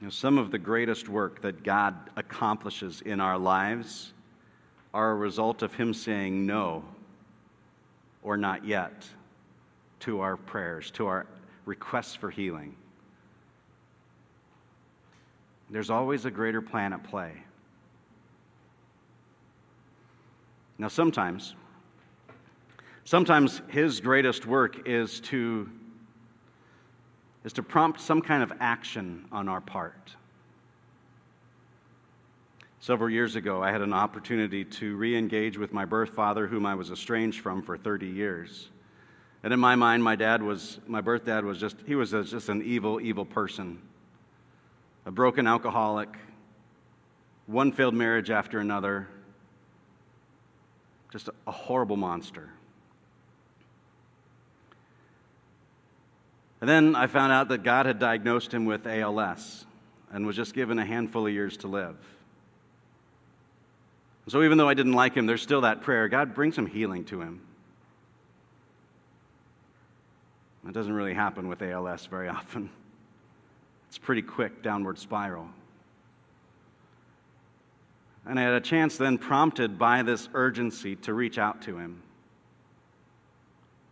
You 0.00 0.06
know, 0.06 0.10
some 0.10 0.36
of 0.36 0.50
the 0.50 0.58
greatest 0.58 1.08
work 1.08 1.40
that 1.40 1.62
God 1.62 1.94
accomplishes 2.14 3.00
in 3.00 3.20
our 3.20 3.38
lives 3.38 4.12
are 4.92 5.12
a 5.12 5.14
result 5.14 5.62
of 5.62 5.72
Him 5.74 5.94
saying 5.94 6.44
no 6.44 6.84
or 8.22 8.36
not 8.36 8.66
yet 8.66 9.08
to 10.00 10.20
our 10.20 10.36
prayers, 10.36 10.90
to 10.90 11.06
our 11.06 11.26
requests 11.64 12.14
for 12.14 12.30
healing. 12.30 12.76
There's 15.70 15.88
always 15.88 16.26
a 16.26 16.30
greater 16.30 16.60
plan 16.60 16.92
at 16.92 17.02
play. 17.02 17.32
Now, 20.78 20.88
sometimes, 20.88 21.54
Sometimes 23.04 23.62
his 23.68 24.00
greatest 24.00 24.46
work 24.46 24.86
is 24.86 25.20
to, 25.20 25.68
is 27.44 27.52
to 27.54 27.62
prompt 27.62 28.00
some 28.00 28.22
kind 28.22 28.42
of 28.42 28.52
action 28.60 29.26
on 29.32 29.48
our 29.48 29.60
part. 29.60 30.14
Several 32.78 33.10
years 33.10 33.36
ago, 33.36 33.62
I 33.62 33.70
had 33.70 33.80
an 33.80 33.92
opportunity 33.92 34.64
to 34.64 34.96
re 34.96 35.16
engage 35.16 35.58
with 35.58 35.72
my 35.72 35.84
birth 35.84 36.10
father, 36.10 36.46
whom 36.46 36.64
I 36.64 36.74
was 36.74 36.90
estranged 36.90 37.40
from 37.40 37.62
for 37.62 37.76
30 37.76 38.06
years. 38.06 38.70
And 39.42 39.52
in 39.52 39.58
my 39.58 39.74
mind, 39.74 40.02
my 40.02 40.14
dad 40.14 40.42
was, 40.42 40.78
my 40.86 41.00
birth 41.00 41.24
dad 41.24 41.44
was 41.44 41.58
just, 41.58 41.76
he 41.86 41.96
was 41.96 42.12
just 42.12 42.48
an 42.48 42.62
evil, 42.62 43.00
evil 43.00 43.24
person. 43.24 43.80
A 45.06 45.10
broken 45.10 45.48
alcoholic, 45.48 46.08
one 47.46 47.72
failed 47.72 47.94
marriage 47.94 48.30
after 48.30 48.60
another, 48.60 49.08
just 51.12 51.28
a, 51.46 51.50
horrible 51.50 51.96
monster. 51.96 52.48
And 56.60 56.68
then 56.68 56.96
I 56.96 57.06
found 57.06 57.32
out 57.32 57.48
that 57.48 57.62
God 57.62 57.86
had 57.86 57.98
diagnosed 57.98 58.52
him 58.52 58.64
with 58.64 58.86
ALS 58.86 59.66
and 60.10 60.26
was 60.26 60.36
just 60.36 60.54
given 60.54 60.78
a 60.78 60.84
handful 60.84 61.26
of 61.26 61.32
years 61.32 61.58
to 61.58 61.68
live. 61.68 61.96
So 64.28 64.42
even 64.42 64.56
though 64.56 64.68
I 64.68 64.74
didn't 64.74 64.92
like 64.92 65.14
him, 65.14 65.26
there's 65.26 65.42
still 65.42 65.62
that 65.62 65.82
prayer 65.82 66.08
God, 66.08 66.34
bring 66.34 66.52
some 66.52 66.66
healing 66.66 67.04
to 67.06 67.20
him. 67.20 67.40
That 70.64 70.72
doesn't 70.72 70.92
really 70.92 71.14
happen 71.14 71.48
with 71.48 71.60
ALS 71.60 72.06
very 72.06 72.28
often. 72.28 72.70
It's 73.88 73.98
pretty 73.98 74.22
quick 74.22 74.62
downward 74.62 74.98
spiral. 74.98 75.48
And 78.26 78.38
I 78.38 78.42
had 78.42 78.54
a 78.54 78.60
chance 78.60 78.96
then, 78.96 79.18
prompted 79.18 79.78
by 79.78 80.02
this 80.02 80.28
urgency, 80.32 80.96
to 80.96 81.12
reach 81.14 81.38
out 81.38 81.62
to 81.62 81.76
him 81.76 82.02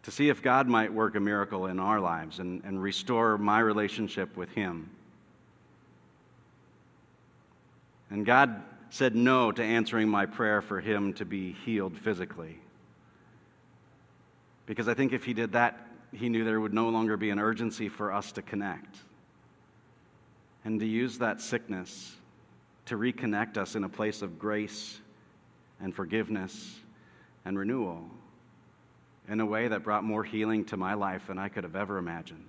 to 0.03 0.11
see 0.11 0.29
if 0.29 0.43
God 0.43 0.67
might 0.67 0.93
work 0.93 1.15
a 1.15 1.21
miracle 1.21 1.67
in 1.67 1.79
our 1.79 2.01
lives 2.01 2.39
and, 2.39 2.65
and 2.65 2.83
restore 2.83 3.37
my 3.37 3.61
relationship 3.61 4.37
with 4.37 4.51
Him. 4.51 4.91
And 8.11 8.25
God 8.25 8.63
said 8.89 9.15
no 9.15 9.53
to 9.53 9.63
answering 9.63 10.09
my 10.09 10.27
prayer 10.27 10.63
for 10.63 10.81
him 10.81 11.13
to 11.15 11.25
be 11.25 11.53
healed 11.65 11.97
physically. 11.97 12.59
Because 14.67 14.89
I 14.89 14.95
think 14.95 15.13
if 15.13 15.25
he 15.25 15.33
did 15.33 15.53
that, 15.53 15.87
he 16.13 16.29
knew 16.29 16.45
there 16.45 16.61
would 16.61 16.75
no 16.75 16.89
longer 16.89 17.17
be 17.17 17.31
an 17.31 17.39
urgency 17.39 17.89
for 17.89 18.13
us 18.13 18.33
to 18.33 18.43
connect. 18.43 18.97
And 20.65 20.81
to 20.81 20.87
use 20.87 21.19
that 21.19 21.41
sickness 21.41 22.17
to 22.91 22.97
reconnect 22.97 23.57
us 23.57 23.77
in 23.77 23.85
a 23.85 23.89
place 23.89 24.21
of 24.21 24.37
grace 24.37 25.01
and 25.81 25.95
forgiveness 25.95 26.81
and 27.45 27.57
renewal 27.57 28.05
in 29.29 29.39
a 29.39 29.47
way 29.47 29.69
that 29.69 29.85
brought 29.85 30.03
more 30.03 30.25
healing 30.25 30.65
to 30.65 30.77
my 30.77 30.93
life 30.95 31.29
than 31.29 31.39
I 31.39 31.49
could 31.49 31.63
have 31.63 31.77
ever 31.77 31.99
imagined. 31.99 32.49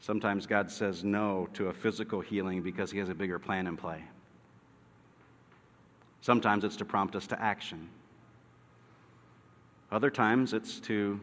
Sometimes 0.00 0.46
God 0.46 0.70
says 0.70 1.04
no 1.04 1.50
to 1.52 1.68
a 1.68 1.72
physical 1.74 2.22
healing 2.22 2.62
because 2.62 2.90
He 2.90 2.96
has 2.98 3.10
a 3.10 3.14
bigger 3.14 3.38
plan 3.38 3.66
in 3.66 3.76
play. 3.76 4.02
Sometimes 6.22 6.64
it's 6.64 6.76
to 6.76 6.86
prompt 6.86 7.14
us 7.14 7.26
to 7.26 7.38
action. 7.38 7.90
Other 9.92 10.08
times 10.08 10.54
it's 10.54 10.80
to, 10.80 11.20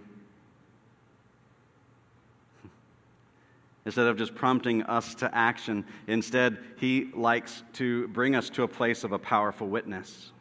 instead 3.85 4.07
of 4.07 4.17
just 4.17 4.33
prompting 4.33 4.83
us 4.83 5.15
to 5.15 5.35
action, 5.35 5.85
instead, 6.07 6.57
He 6.77 7.09
likes 7.13 7.63
to 7.73 8.07
bring 8.09 8.35
us 8.35 8.49
to 8.51 8.63
a 8.63 8.67
place 8.67 9.03
of 9.03 9.11
a 9.11 9.19
powerful 9.19 9.67
witness. 9.67 10.31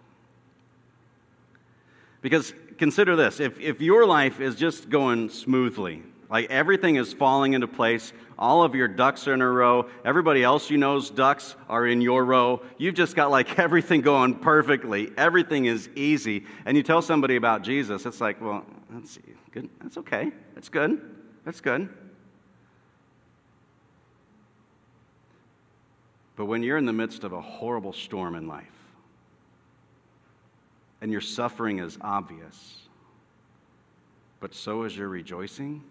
Because 2.20 2.54
consider 2.78 3.16
this 3.16 3.40
if, 3.40 3.61
if 3.61 3.80
your 3.80 4.06
life 4.06 4.40
is 4.40 4.54
just 4.54 4.88
going 4.88 5.28
smoothly, 5.28 6.02
like 6.30 6.50
everything 6.50 6.96
is 6.96 7.12
falling 7.12 7.52
into 7.52 7.68
place, 7.68 8.12
all 8.38 8.62
of 8.62 8.75
your 8.75 8.88
ducks 8.88 9.28
are 9.28 9.34
in 9.34 9.42
a 9.42 9.49
row, 9.49 9.88
everybody 10.04 10.42
else 10.42 10.70
you 10.70 10.78
know's 10.78 11.11
ducks 11.11 11.56
are 11.68 11.87
in 11.87 12.00
your 12.00 12.25
row, 12.25 12.62
you've 12.78 12.94
just 12.94 13.14
got 13.14 13.30
like 13.30 13.58
everything 13.58 14.00
going 14.00 14.37
perfectly, 14.37 15.11
everything 15.18 15.66
is 15.66 15.90
easy, 15.94 16.46
and 16.64 16.76
you 16.76 16.82
tell 16.82 17.02
somebody 17.02 17.37
about 17.37 17.62
Jesus, 17.62 18.06
it's 18.06 18.20
like, 18.20 18.40
well, 18.40 18.64
that's 18.88 19.18
good, 19.50 19.68
that's 19.82 19.99
okay, 19.99 20.30
that's 20.54 20.68
good, 20.68 21.02
that's 21.44 21.61
good. 21.61 21.88
But 26.36 26.46
when 26.46 26.62
you're 26.62 26.78
in 26.78 26.86
the 26.86 26.92
midst 26.92 27.24
of 27.24 27.32
a 27.32 27.40
horrible 27.40 27.92
storm 27.92 28.34
in 28.34 28.46
life, 28.46 28.66
and 31.00 31.10
your 31.10 31.20
suffering 31.20 31.80
is 31.80 31.98
obvious, 32.00 32.76
but 34.40 34.54
so 34.54 34.84
is 34.84 34.96
your 34.96 35.08
rejoicing, 35.08 35.82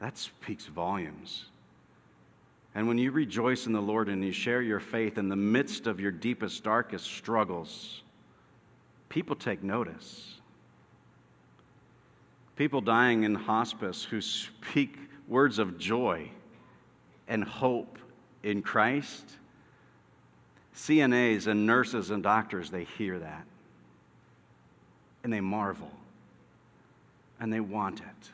that 0.00 0.16
speaks 0.16 0.66
volumes. 0.66 1.44
And 2.74 2.88
when 2.88 2.98
you 2.98 3.10
rejoice 3.10 3.66
in 3.66 3.72
the 3.72 3.80
Lord 3.80 4.08
and 4.08 4.24
you 4.24 4.32
share 4.32 4.62
your 4.62 4.80
faith 4.80 5.18
in 5.18 5.28
the 5.28 5.36
midst 5.36 5.86
of 5.86 6.00
your 6.00 6.12
deepest, 6.12 6.62
darkest 6.64 7.06
struggles, 7.06 8.02
people 9.08 9.36
take 9.36 9.62
notice. 9.62 10.34
People 12.56 12.80
dying 12.80 13.24
in 13.24 13.34
hospice 13.34 14.04
who 14.04 14.20
speak 14.20 14.96
words 15.28 15.58
of 15.58 15.78
joy 15.78 16.30
and 17.26 17.42
hope 17.42 17.98
in 18.42 18.62
Christ. 18.62 19.24
CNAs 20.74 21.46
and 21.46 21.66
nurses 21.66 22.10
and 22.10 22.22
doctors, 22.22 22.70
they 22.70 22.84
hear 22.84 23.18
that. 23.18 23.44
And 25.24 25.32
they 25.32 25.40
marvel. 25.40 25.90
And 27.38 27.52
they 27.52 27.60
want 27.60 28.00
it. 28.00 28.30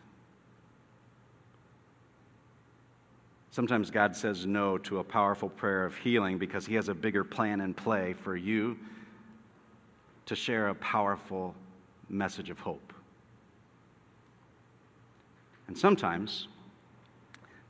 Sometimes 3.50 3.90
God 3.90 4.14
says 4.14 4.44
no 4.44 4.76
to 4.78 4.98
a 4.98 5.04
powerful 5.04 5.48
prayer 5.48 5.86
of 5.86 5.96
healing 5.96 6.36
because 6.36 6.66
He 6.66 6.74
has 6.74 6.90
a 6.90 6.94
bigger 6.94 7.24
plan 7.24 7.62
in 7.62 7.72
play 7.72 8.12
for 8.12 8.36
you 8.36 8.76
to 10.26 10.36
share 10.36 10.68
a 10.68 10.74
powerful 10.74 11.54
message 12.10 12.50
of 12.50 12.58
hope. 12.58 12.92
And 15.68 15.76
sometimes 15.76 16.48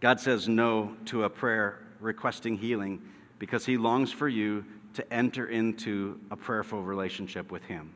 God 0.01 0.19
says 0.19 0.49
no 0.49 0.95
to 1.07 1.25
a 1.25 1.31
prayer 1.31 1.86
requesting 2.01 2.57
healing 2.57 3.03
because 3.39 3.67
He 3.67 3.77
longs 3.77 4.13
for 4.13 4.29
you 4.29 4.65
to 4.95 5.13
enter 5.13 5.47
into 5.47 6.19
a 6.31 6.37
prayerful 6.37 6.83
relationship 6.83 7.53
with 7.53 7.63
Him, 7.65 7.93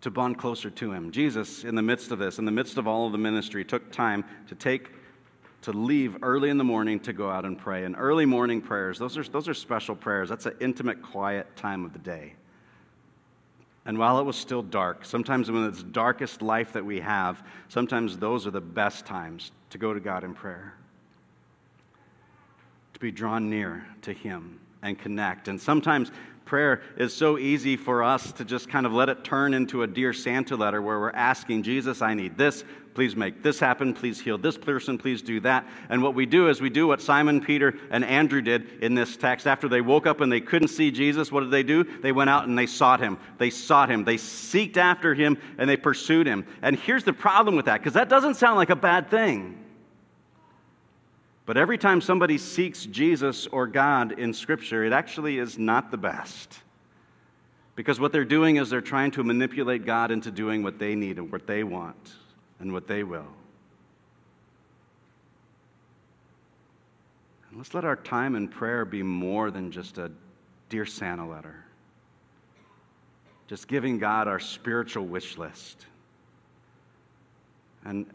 to 0.00 0.10
bond 0.10 0.38
closer 0.38 0.70
to 0.70 0.92
Him. 0.92 1.10
Jesus, 1.10 1.64
in 1.64 1.74
the 1.74 1.82
midst 1.82 2.10
of 2.12 2.18
this, 2.18 2.38
in 2.38 2.44
the 2.44 2.50
midst 2.50 2.78
of 2.78 2.86
all 2.86 3.06
of 3.06 3.12
the 3.12 3.18
ministry, 3.18 3.64
took 3.64 3.92
time 3.92 4.24
to 4.48 4.54
take 4.54 4.90
to 5.62 5.72
leave 5.72 6.22
early 6.22 6.48
in 6.48 6.58
the 6.58 6.64
morning 6.64 7.00
to 7.00 7.12
go 7.12 7.28
out 7.28 7.44
and 7.44 7.58
pray. 7.58 7.84
And 7.84 7.96
early 7.98 8.24
morning 8.24 8.60
prayers, 8.60 9.00
those 9.00 9.18
are, 9.18 9.24
those 9.24 9.48
are 9.48 9.54
special 9.54 9.96
prayers. 9.96 10.28
That's 10.28 10.46
an 10.46 10.54
intimate, 10.60 11.02
quiet 11.02 11.56
time 11.56 11.84
of 11.84 11.92
the 11.92 11.98
day. 11.98 12.34
And 13.84 13.98
while 13.98 14.20
it 14.20 14.24
was 14.24 14.36
still 14.36 14.62
dark, 14.62 15.04
sometimes 15.04 15.50
when 15.50 15.64
it's 15.64 15.82
darkest 15.82 16.40
life 16.40 16.72
that 16.72 16.84
we 16.84 17.00
have, 17.00 17.42
sometimes 17.68 18.16
those 18.16 18.46
are 18.46 18.50
the 18.50 18.60
best 18.60 19.06
times 19.06 19.52
to 19.70 19.78
go 19.78 19.92
to 19.92 20.00
God 20.00 20.24
in 20.24 20.34
prayer, 20.34 20.74
to 22.96 23.00
be 23.00 23.12
drawn 23.12 23.50
near 23.50 23.86
to 24.00 24.10
Him 24.10 24.58
and 24.82 24.98
connect. 24.98 25.48
And 25.48 25.60
sometimes 25.60 26.10
prayer 26.46 26.80
is 26.96 27.12
so 27.12 27.36
easy 27.36 27.76
for 27.76 28.02
us 28.02 28.32
to 28.32 28.44
just 28.44 28.70
kind 28.70 28.86
of 28.86 28.92
let 28.92 29.10
it 29.10 29.22
turn 29.22 29.52
into 29.52 29.82
a 29.82 29.86
Dear 29.86 30.14
Santa 30.14 30.56
letter 30.56 30.80
where 30.80 30.98
we're 30.98 31.10
asking, 31.10 31.62
Jesus, 31.62 32.00
I 32.00 32.14
need 32.14 32.38
this. 32.38 32.64
Please 32.94 33.14
make 33.14 33.42
this 33.42 33.60
happen. 33.60 33.92
Please 33.92 34.18
heal 34.18 34.38
this 34.38 34.56
person. 34.56 34.96
Please 34.96 35.20
do 35.20 35.40
that. 35.40 35.68
And 35.90 36.02
what 36.02 36.14
we 36.14 36.24
do 36.24 36.48
is 36.48 36.62
we 36.62 36.70
do 36.70 36.86
what 36.86 37.02
Simon, 37.02 37.42
Peter, 37.42 37.74
and 37.90 38.02
Andrew 38.02 38.40
did 38.40 38.66
in 38.80 38.94
this 38.94 39.18
text. 39.18 39.46
After 39.46 39.68
they 39.68 39.82
woke 39.82 40.06
up 40.06 40.22
and 40.22 40.32
they 40.32 40.40
couldn't 40.40 40.68
see 40.68 40.90
Jesus, 40.90 41.30
what 41.30 41.40
did 41.40 41.50
they 41.50 41.64
do? 41.64 41.84
They 41.84 42.12
went 42.12 42.30
out 42.30 42.48
and 42.48 42.56
they 42.56 42.64
sought 42.64 43.00
him. 43.00 43.18
They 43.36 43.50
sought 43.50 43.90
him. 43.90 44.04
They 44.04 44.16
seeked 44.16 44.78
after 44.78 45.12
him 45.12 45.36
and 45.58 45.68
they 45.68 45.76
pursued 45.76 46.26
him. 46.26 46.46
And 46.62 46.78
here's 46.78 47.04
the 47.04 47.12
problem 47.12 47.56
with 47.56 47.66
that, 47.66 47.80
because 47.80 47.92
that 47.92 48.08
doesn't 48.08 48.36
sound 48.36 48.56
like 48.56 48.70
a 48.70 48.76
bad 48.76 49.10
thing. 49.10 49.65
But 51.46 51.56
every 51.56 51.78
time 51.78 52.00
somebody 52.00 52.38
seeks 52.38 52.86
Jesus 52.86 53.46
or 53.46 53.68
God 53.68 54.18
in 54.18 54.34
Scripture, 54.34 54.84
it 54.84 54.92
actually 54.92 55.38
is 55.38 55.56
not 55.58 55.92
the 55.92 55.96
best. 55.96 56.58
Because 57.76 58.00
what 58.00 58.10
they're 58.10 58.24
doing 58.24 58.56
is 58.56 58.68
they're 58.68 58.80
trying 58.80 59.12
to 59.12 59.22
manipulate 59.22 59.86
God 59.86 60.10
into 60.10 60.32
doing 60.32 60.64
what 60.64 60.80
they 60.80 60.96
need 60.96 61.18
and 61.18 61.30
what 61.30 61.46
they 61.46 61.62
want 61.62 62.14
and 62.58 62.72
what 62.72 62.88
they 62.88 63.04
will. 63.04 63.28
And 67.48 67.58
let's 67.58 67.74
let 67.74 67.84
our 67.84 67.96
time 67.96 68.34
in 68.34 68.48
prayer 68.48 68.84
be 68.84 69.02
more 69.02 69.50
than 69.52 69.70
just 69.70 69.98
a 69.98 70.10
Dear 70.68 70.84
Santa 70.84 71.28
letter, 71.28 71.64
just 73.46 73.68
giving 73.68 73.98
God 73.98 74.26
our 74.26 74.40
spiritual 74.40 75.06
wish 75.06 75.38
list. 75.38 75.86
And 77.84 78.06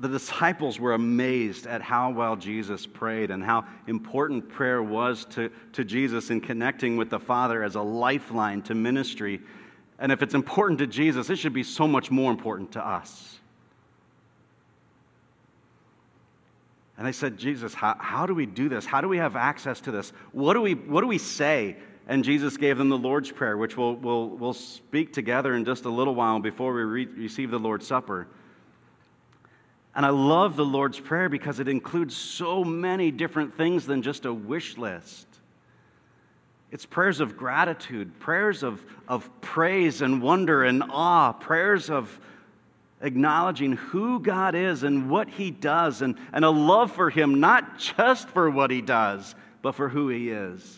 the 0.00 0.08
disciples 0.08 0.80
were 0.80 0.94
amazed 0.94 1.66
at 1.66 1.82
how 1.82 2.10
well 2.10 2.34
Jesus 2.34 2.86
prayed 2.86 3.30
and 3.30 3.44
how 3.44 3.66
important 3.86 4.48
prayer 4.48 4.82
was 4.82 5.26
to, 5.26 5.50
to 5.74 5.84
Jesus 5.84 6.30
in 6.30 6.40
connecting 6.40 6.96
with 6.96 7.10
the 7.10 7.20
Father 7.20 7.62
as 7.62 7.74
a 7.74 7.82
lifeline 7.82 8.62
to 8.62 8.74
ministry. 8.74 9.40
And 9.98 10.10
if 10.10 10.22
it's 10.22 10.34
important 10.34 10.78
to 10.78 10.86
Jesus, 10.86 11.28
it 11.28 11.36
should 11.36 11.52
be 11.52 11.62
so 11.62 11.86
much 11.86 12.10
more 12.10 12.30
important 12.30 12.72
to 12.72 12.86
us. 12.86 13.38
And 16.96 17.06
they 17.06 17.12
said, 17.12 17.36
Jesus, 17.36 17.74
how, 17.74 17.94
how 17.98 18.24
do 18.24 18.34
we 18.34 18.46
do 18.46 18.70
this? 18.70 18.86
How 18.86 19.02
do 19.02 19.08
we 19.08 19.18
have 19.18 19.36
access 19.36 19.80
to 19.82 19.90
this? 19.90 20.14
What 20.32 20.54
do 20.54 20.62
we, 20.62 20.74
what 20.74 21.02
do 21.02 21.06
we 21.08 21.18
say? 21.18 21.76
And 22.08 22.24
Jesus 22.24 22.56
gave 22.56 22.78
them 22.78 22.88
the 22.88 22.98
Lord's 22.98 23.30
Prayer, 23.30 23.58
which 23.58 23.76
we'll, 23.76 23.96
we'll, 23.96 24.28
we'll 24.30 24.54
speak 24.54 25.12
together 25.12 25.54
in 25.54 25.66
just 25.66 25.84
a 25.84 25.90
little 25.90 26.14
while 26.14 26.40
before 26.40 26.72
we 26.72 26.82
re- 26.82 27.04
receive 27.04 27.50
the 27.50 27.58
Lord's 27.58 27.86
Supper. 27.86 28.26
And 29.94 30.06
I 30.06 30.10
love 30.10 30.56
the 30.56 30.64
Lord's 30.64 31.00
Prayer 31.00 31.28
because 31.28 31.58
it 31.58 31.68
includes 31.68 32.16
so 32.16 32.62
many 32.62 33.10
different 33.10 33.56
things 33.56 33.86
than 33.86 34.02
just 34.02 34.24
a 34.24 34.32
wish 34.32 34.76
list. 34.76 35.26
It's 36.70 36.86
prayers 36.86 37.18
of 37.18 37.36
gratitude, 37.36 38.18
prayers 38.20 38.62
of, 38.62 38.84
of 39.08 39.28
praise 39.40 40.02
and 40.02 40.22
wonder 40.22 40.62
and 40.62 40.84
awe, 40.88 41.32
prayers 41.32 41.90
of 41.90 42.20
acknowledging 43.00 43.72
who 43.72 44.20
God 44.20 44.54
is 44.54 44.84
and 44.84 45.10
what 45.10 45.28
He 45.28 45.50
does, 45.50 46.02
and, 46.02 46.16
and 46.32 46.44
a 46.44 46.50
love 46.50 46.92
for 46.92 47.10
Him, 47.10 47.40
not 47.40 47.78
just 47.78 48.28
for 48.28 48.48
what 48.50 48.70
He 48.70 48.82
does, 48.82 49.34
but 49.62 49.74
for 49.74 49.88
who 49.88 50.08
He 50.08 50.30
is. 50.30 50.76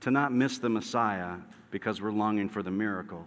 To 0.00 0.10
not 0.10 0.32
miss 0.32 0.58
the 0.58 0.68
Messiah 0.68 1.36
because 1.70 2.00
we're 2.00 2.10
longing 2.10 2.48
for 2.48 2.62
the 2.62 2.70
miracle. 2.70 3.24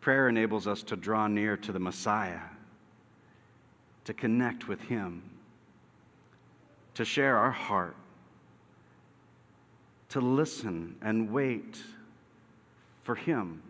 Prayer 0.00 0.28
enables 0.28 0.66
us 0.66 0.82
to 0.84 0.96
draw 0.96 1.26
near 1.26 1.56
to 1.58 1.72
the 1.72 1.78
Messiah, 1.78 2.40
to 4.04 4.14
connect 4.14 4.66
with 4.66 4.80
Him, 4.80 5.22
to 6.94 7.04
share 7.04 7.36
our 7.36 7.50
heart, 7.50 7.96
to 10.08 10.20
listen 10.20 10.96
and 11.02 11.30
wait 11.30 11.82
for 13.02 13.14
Him. 13.14 13.62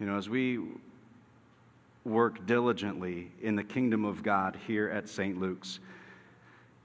You 0.00 0.06
know, 0.06 0.16
as 0.16 0.28
we 0.28 0.60
work 2.04 2.46
diligently 2.46 3.30
in 3.42 3.56
the 3.56 3.64
kingdom 3.64 4.04
of 4.04 4.22
God 4.22 4.56
here 4.66 4.88
at 4.88 5.08
St. 5.08 5.38
Luke's, 5.38 5.80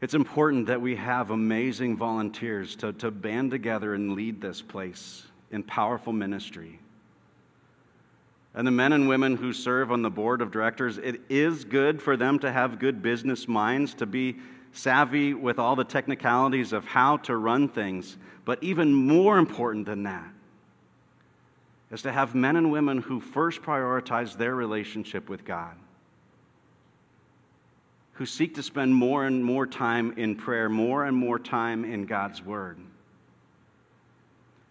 it's 0.02 0.14
important 0.14 0.66
that 0.66 0.82
we 0.82 0.96
have 0.96 1.30
amazing 1.30 1.96
volunteers 1.96 2.76
to, 2.78 2.92
to 2.94 3.12
band 3.12 3.52
together 3.52 3.94
and 3.94 4.14
lead 4.14 4.42
this 4.42 4.62
place 4.62 5.28
in 5.52 5.64
powerful 5.64 6.14
ministry. 6.14 6.80
And 8.54 8.68
the 8.68 8.72
men 8.72 8.92
and 8.92 9.08
women 9.08 9.38
who 9.38 9.54
serve 9.54 9.92
on 9.92 10.02
the 10.02 10.10
board 10.10 10.42
of 10.42 10.52
directors, 10.52 10.98
it 10.98 11.22
is 11.30 11.64
good 11.64 12.02
for 12.02 12.18
them 12.18 12.40
to 12.40 12.52
have 12.52 12.80
good 12.80 13.02
business 13.02 13.48
minds, 13.48 13.94
to 13.96 14.06
be 14.06 14.38
savvy 14.74 15.34
with 15.34 15.60
all 15.60 15.76
the 15.76 15.84
technicalities 15.84 16.74
of 16.74 16.86
how 16.86 17.18
to 17.18 17.38
run 17.38 17.70
things. 17.70 18.18
But 18.44 18.62
even 18.64 18.94
more 18.94 19.38
important 19.38 19.86
than 19.86 20.04
that 20.04 20.28
is 21.92 22.02
to 22.02 22.12
have 22.12 22.36
men 22.36 22.56
and 22.56 22.72
women 22.72 23.00
who 23.00 23.20
first 23.20 23.62
prioritize 23.62 24.38
their 24.38 24.56
relationship 24.56 25.30
with 25.30 25.46
God, 25.46 25.76
who 28.14 28.26
seek 28.26 28.56
to 28.56 28.64
spend 28.64 28.96
more 28.96 29.26
and 29.26 29.44
more 29.44 29.68
time 29.68 30.14
in 30.18 30.36
prayer, 30.36 30.70
more 30.70 31.06
and 31.06 31.16
more 31.16 31.40
time 31.40 31.86
in 31.86 32.06
God's 32.06 32.44
Word. 32.44 32.78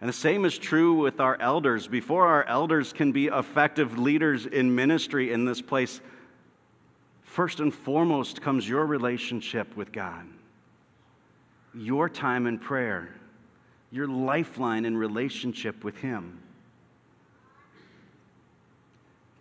And 0.01 0.09
the 0.09 0.13
same 0.13 0.45
is 0.45 0.57
true 0.57 0.95
with 0.95 1.19
our 1.19 1.39
elders. 1.39 1.87
Before 1.87 2.25
our 2.25 2.43
elders 2.45 2.91
can 2.91 3.11
be 3.11 3.27
effective 3.27 3.99
leaders 3.99 4.47
in 4.47 4.73
ministry 4.73 5.31
in 5.31 5.45
this 5.45 5.61
place, 5.61 6.01
first 7.21 7.59
and 7.59 7.71
foremost 7.71 8.41
comes 8.41 8.67
your 8.67 8.87
relationship 8.87 9.77
with 9.77 9.91
God, 9.91 10.25
your 11.75 12.09
time 12.09 12.47
in 12.47 12.57
prayer, 12.57 13.13
your 13.91 14.07
lifeline 14.07 14.85
in 14.85 14.97
relationship 14.97 15.83
with 15.83 15.95
Him. 15.97 16.39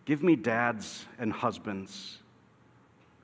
Give 0.04 0.22
me 0.22 0.36
dads 0.36 1.06
and 1.18 1.32
husbands 1.32 2.18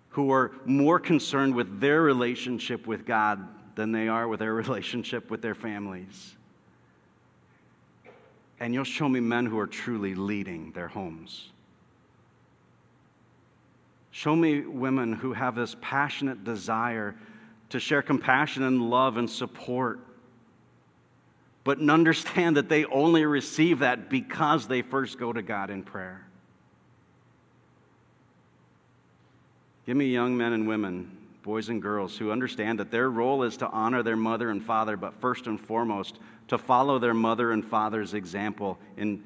who 0.09 0.31
are 0.31 0.53
more 0.65 0.99
concerned 0.99 1.55
with 1.55 1.81
their 1.81 2.01
relationship 2.01 2.87
with 2.87 3.05
God 3.05 3.47
than 3.75 3.93
they 3.93 4.09
are 4.09 4.27
with 4.27 4.41
their 4.41 4.55
relationship 4.65 5.31
with 5.31 5.43
their 5.43 5.55
families 5.55 6.37
and 8.61 8.73
you'll 8.73 8.85
show 8.85 9.09
me 9.09 9.21
men 9.21 9.47
who 9.47 9.59
are 9.59 9.67
truly 9.67 10.15
leading 10.15 10.73
their 10.73 10.89
homes. 10.89 11.51
Show 14.11 14.35
me 14.35 14.61
women 14.61 15.13
who 15.13 15.35
have 15.35 15.55
this 15.55 15.77
passionate 15.81 16.43
desire 16.43 17.15
to 17.69 17.79
share 17.79 18.01
compassion 18.01 18.63
and 18.63 18.89
love 18.89 19.19
and 19.19 19.29
support. 19.29 20.01
But 21.65 21.81
understand 21.81 22.57
that 22.57 22.69
they 22.69 22.85
only 22.87 23.27
receive 23.27 23.81
that 23.81 24.09
because 24.09 24.69
they 24.69 24.83
first 24.83 25.19
go 25.19 25.33
to 25.33 25.43
God 25.43 25.69
in 25.69 25.83
prayer. 25.83 26.27
Give 29.85 29.97
me 29.97 30.07
young 30.07 30.37
men 30.37 30.53
and 30.53 30.67
women, 30.67 31.11
boys 31.47 31.69
and 31.69 31.81
girls, 31.81 32.19
who 32.19 32.33
understand 32.33 32.81
that 32.81 32.91
their 32.91 33.09
role 33.09 33.45
is 33.45 33.57
to 33.57 33.69
honor 33.69 34.03
their 34.03 34.17
mother 34.17 34.51
and 34.51 34.63
father, 34.63 34.97
but 34.97 35.15
first 35.21 35.47
and 35.47 35.61
foremost, 35.61 36.19
to 36.49 36.59
follow 36.59 36.99
their 36.99 37.15
mother 37.15 37.53
and 37.53 37.65
father's 37.65 38.15
example 38.15 38.77
in, 38.97 39.23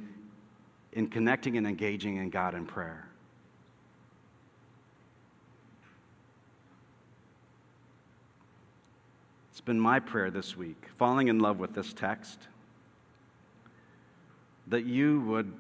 in 0.93 1.09
connecting 1.09 1.57
and 1.57 1.67
engaging 1.67 2.19
in 2.19 2.29
God 2.29 2.55
in 2.55 2.67
prayer. 2.67 3.09
It's 9.51 9.63
been 9.63 9.81
my 9.81 9.99
prayer 9.99 10.31
this 10.31 10.55
week, 10.55 10.85
falling 10.99 11.29
in 11.29 11.39
love 11.39 11.59
with 11.59 11.75
this 11.75 11.95
text, 11.95 12.39
that 14.67 14.85
you 14.85 15.23
would 15.23 15.51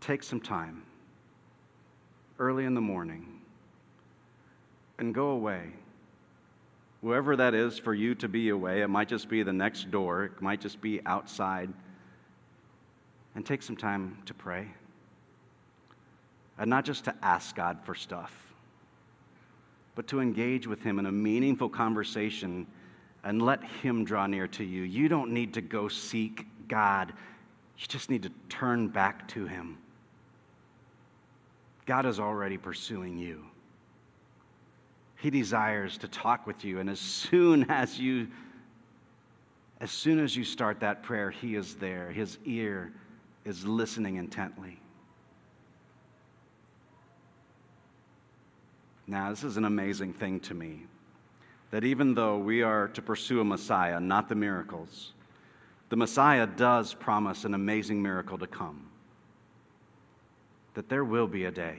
take 0.00 0.22
some 0.22 0.40
time 0.40 0.84
early 2.38 2.64
in 2.64 2.74
the 2.74 2.80
morning 2.80 3.37
and 4.98 5.14
go 5.14 5.30
away. 5.30 5.62
Whoever 7.02 7.36
that 7.36 7.54
is 7.54 7.78
for 7.78 7.94
you 7.94 8.14
to 8.16 8.28
be 8.28 8.48
away, 8.48 8.82
it 8.82 8.88
might 8.88 9.08
just 9.08 9.28
be 9.28 9.42
the 9.42 9.52
next 9.52 9.90
door, 9.90 10.24
it 10.24 10.42
might 10.42 10.60
just 10.60 10.80
be 10.80 11.00
outside, 11.06 11.72
and 13.34 13.46
take 13.46 13.62
some 13.62 13.76
time 13.76 14.18
to 14.26 14.34
pray. 14.34 14.66
And 16.58 16.68
not 16.68 16.84
just 16.84 17.04
to 17.04 17.14
ask 17.22 17.54
God 17.54 17.78
for 17.84 17.94
stuff 17.94 18.48
but 19.98 20.06
to 20.06 20.20
engage 20.20 20.64
with 20.68 20.80
Him 20.80 21.00
in 21.00 21.06
a 21.06 21.10
meaningful 21.10 21.68
conversation 21.68 22.68
and 23.24 23.42
let 23.42 23.64
Him 23.64 24.04
draw 24.04 24.28
near 24.28 24.46
to 24.46 24.62
you. 24.62 24.82
You 24.82 25.08
don't 25.08 25.32
need 25.32 25.52
to 25.54 25.60
go 25.60 25.88
seek 25.88 26.46
God, 26.68 27.12
you 27.76 27.86
just 27.88 28.08
need 28.08 28.22
to 28.22 28.30
turn 28.48 28.86
back 28.86 29.26
to 29.30 29.44
Him. 29.48 29.76
God 31.84 32.06
is 32.06 32.20
already 32.20 32.56
pursuing 32.56 33.18
you. 33.18 33.44
He 35.18 35.30
desires 35.30 35.98
to 35.98 36.08
talk 36.08 36.46
with 36.46 36.64
you, 36.64 36.78
and 36.78 36.88
as 36.88 37.00
soon 37.00 37.70
as 37.70 37.98
you 37.98 38.28
as 39.80 39.92
soon 39.92 40.18
as 40.18 40.34
you 40.34 40.42
start 40.42 40.80
that 40.80 41.04
prayer, 41.04 41.30
he 41.30 41.54
is 41.54 41.76
there. 41.76 42.10
His 42.10 42.38
ear 42.44 42.92
is 43.44 43.64
listening 43.64 44.16
intently. 44.16 44.80
Now, 49.06 49.30
this 49.30 49.44
is 49.44 49.56
an 49.56 49.64
amazing 49.64 50.14
thing 50.14 50.40
to 50.40 50.54
me 50.54 50.82
that 51.70 51.84
even 51.84 52.14
though 52.14 52.38
we 52.38 52.62
are 52.62 52.88
to 52.88 53.00
pursue 53.00 53.40
a 53.40 53.44
Messiah, 53.44 54.00
not 54.00 54.28
the 54.28 54.34
miracles, 54.34 55.12
the 55.90 55.96
Messiah 55.96 56.46
does 56.46 56.92
promise 56.92 57.44
an 57.44 57.54
amazing 57.54 58.02
miracle 58.02 58.36
to 58.38 58.46
come. 58.48 58.88
That 60.74 60.88
there 60.88 61.04
will 61.04 61.28
be 61.28 61.44
a 61.44 61.50
day 61.52 61.78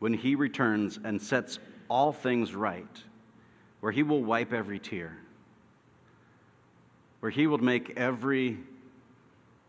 when 0.00 0.12
he 0.12 0.34
returns 0.34 0.98
and 1.04 1.22
sets 1.22 1.58
all 1.88 2.12
things 2.12 2.54
right, 2.54 3.02
where 3.80 3.92
he 3.92 4.02
will 4.02 4.22
wipe 4.22 4.52
every 4.52 4.78
tear, 4.78 5.16
where 7.20 7.30
he 7.30 7.46
will 7.46 7.58
make 7.58 7.96
every 7.96 8.58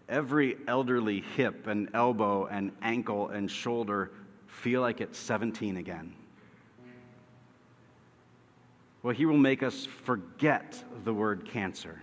every 0.09 0.57
elderly 0.67 1.21
hip 1.21 1.67
and 1.67 1.89
elbow 1.93 2.45
and 2.47 2.71
ankle 2.81 3.29
and 3.29 3.49
shoulder 3.49 4.11
feel 4.45 4.81
like 4.81 4.99
it's 4.99 5.17
17 5.17 5.77
again. 5.77 6.13
Well, 9.01 9.15
He 9.15 9.25
will 9.25 9.37
make 9.37 9.63
us 9.63 9.85
forget 9.85 10.83
the 11.05 11.13
word 11.13 11.45
cancer. 11.45 11.99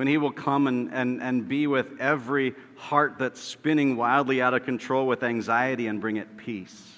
When 0.00 0.06
He 0.06 0.16
will 0.16 0.32
come 0.32 0.66
and, 0.66 0.94
and, 0.94 1.22
and 1.22 1.46
be 1.46 1.66
with 1.66 2.00
every 2.00 2.54
heart 2.76 3.16
that's 3.18 3.38
spinning 3.38 3.98
wildly 3.98 4.40
out 4.40 4.54
of 4.54 4.64
control 4.64 5.06
with 5.06 5.22
anxiety 5.22 5.88
and 5.88 6.00
bring 6.00 6.16
it 6.16 6.38
peace. 6.38 6.94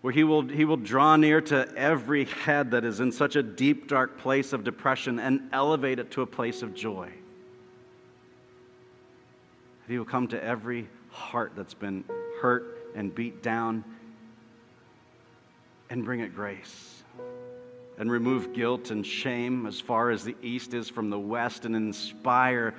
Where 0.00 0.14
he 0.14 0.24
will, 0.24 0.48
he 0.48 0.64
will 0.64 0.78
draw 0.78 1.16
near 1.16 1.42
to 1.42 1.68
every 1.76 2.24
head 2.24 2.70
that 2.70 2.86
is 2.86 3.00
in 3.00 3.12
such 3.12 3.36
a 3.36 3.42
deep, 3.42 3.86
dark 3.86 4.16
place 4.16 4.54
of 4.54 4.64
depression 4.64 5.18
and 5.18 5.46
elevate 5.52 5.98
it 5.98 6.10
to 6.12 6.22
a 6.22 6.26
place 6.26 6.62
of 6.62 6.72
joy 6.72 7.10
He 9.86 9.98
will 9.98 10.06
come 10.06 10.26
to 10.28 10.42
every 10.42 10.88
heart 11.10 11.52
that's 11.54 11.74
been 11.74 12.02
hurt 12.40 12.92
and 12.94 13.14
beat 13.14 13.42
down 13.42 13.84
and 15.90 16.02
bring 16.02 16.20
it 16.20 16.34
grace 16.34 16.95
and 17.98 18.10
remove 18.10 18.52
guilt 18.52 18.90
and 18.90 19.06
shame 19.06 19.66
as 19.66 19.80
far 19.80 20.10
as 20.10 20.24
the 20.24 20.36
east 20.42 20.74
is 20.74 20.88
from 20.88 21.10
the 21.10 21.18
west 21.18 21.64
and 21.64 21.74
inspire 21.74 22.74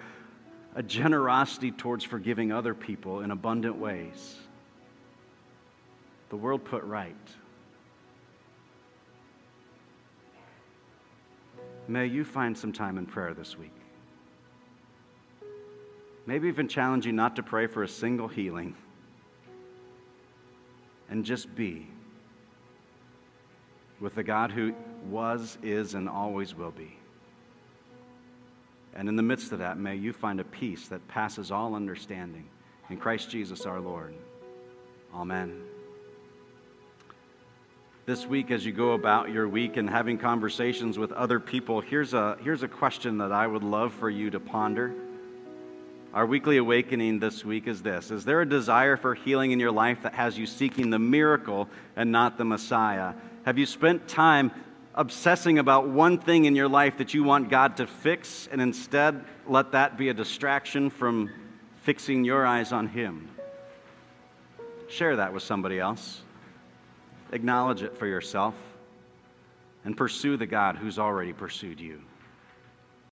a 0.75 0.83
generosity 0.83 1.71
towards 1.71 2.03
forgiving 2.03 2.51
other 2.51 2.73
people 2.73 3.21
in 3.21 3.31
abundant 3.31 3.75
ways. 3.77 4.35
The 6.29 6.35
world 6.35 6.63
put 6.63 6.83
right. 6.83 7.15
May 11.87 12.05
you 12.05 12.23
find 12.23 12.55
some 12.55 12.73
time 12.73 12.97
in 12.97 13.05
prayer 13.05 13.33
this 13.33 13.57
week. 13.57 13.71
Maybe 16.25 16.49
even 16.49 16.67
challenge 16.67 17.05
you 17.05 17.13
not 17.13 17.37
to 17.37 17.43
pray 17.43 17.67
for 17.67 17.83
a 17.83 17.87
single 17.87 18.27
healing 18.27 18.75
and 21.09 21.23
just 21.23 21.55
be 21.55 21.87
with 23.99 24.15
the 24.15 24.23
God 24.23 24.51
who 24.51 24.73
was, 25.09 25.57
is, 25.63 25.93
and 25.93 26.07
always 26.07 26.55
will 26.55 26.71
be. 26.71 26.97
And 28.95 29.07
in 29.07 29.15
the 29.15 29.23
midst 29.23 29.51
of 29.51 29.59
that, 29.59 29.77
may 29.77 29.95
you 29.95 30.11
find 30.13 30.39
a 30.39 30.43
peace 30.43 30.87
that 30.87 31.07
passes 31.07 31.51
all 31.51 31.75
understanding. 31.75 32.45
In 32.89 32.97
Christ 32.97 33.29
Jesus 33.29 33.65
our 33.65 33.79
Lord. 33.79 34.13
Amen. 35.13 35.61
This 38.05 38.25
week, 38.25 38.51
as 38.51 38.65
you 38.65 38.71
go 38.71 38.93
about 38.93 39.31
your 39.31 39.49
week 39.49 39.75
and 39.75 39.89
having 39.89 40.17
conversations 40.17 40.97
with 40.97 41.11
other 41.11 41.39
people, 41.39 41.81
here's 41.81 42.13
a, 42.13 42.37
here's 42.41 42.63
a 42.63 42.67
question 42.67 43.17
that 43.17 43.33
I 43.33 43.45
would 43.45 43.63
love 43.63 43.93
for 43.93 44.09
you 44.09 44.29
to 44.29 44.39
ponder. 44.39 44.93
Our 46.13 46.25
weekly 46.25 46.55
awakening 46.55 47.19
this 47.19 47.43
week 47.43 47.67
is 47.67 47.81
this 47.81 48.09
Is 48.09 48.23
there 48.23 48.41
a 48.41 48.47
desire 48.47 48.95
for 48.95 49.13
healing 49.13 49.51
in 49.51 49.59
your 49.59 49.71
life 49.71 50.03
that 50.03 50.13
has 50.15 50.37
you 50.37 50.45
seeking 50.45 50.89
the 50.89 50.99
miracle 50.99 51.67
and 51.97 52.11
not 52.11 52.37
the 52.37 52.45
Messiah? 52.45 53.13
Have 53.47 53.57
you 53.57 53.65
spent 53.65 54.09
time 54.09 54.51
obsessing 54.93 55.57
about 55.57 55.87
one 55.87 56.17
thing 56.17 56.43
in 56.43 56.53
your 56.53 56.67
life 56.67 56.97
that 56.97 57.13
you 57.13 57.23
want 57.23 57.49
God 57.49 57.77
to 57.77 57.87
fix 57.87 58.49
and 58.51 58.59
instead 58.59 59.23
let 59.47 59.71
that 59.71 59.97
be 59.97 60.09
a 60.09 60.13
distraction 60.13 60.89
from 60.89 61.29
fixing 61.83 62.25
your 62.25 62.45
eyes 62.45 62.73
on 62.73 62.87
Him? 62.89 63.29
Share 64.89 65.15
that 65.15 65.31
with 65.31 65.43
somebody 65.43 65.79
else. 65.79 66.23
Acknowledge 67.31 67.83
it 67.83 67.97
for 67.97 68.05
yourself 68.05 68.53
and 69.85 69.95
pursue 69.95 70.35
the 70.35 70.45
God 70.45 70.75
who's 70.75 70.99
already 70.99 71.31
pursued 71.31 71.79
you. 71.79 72.01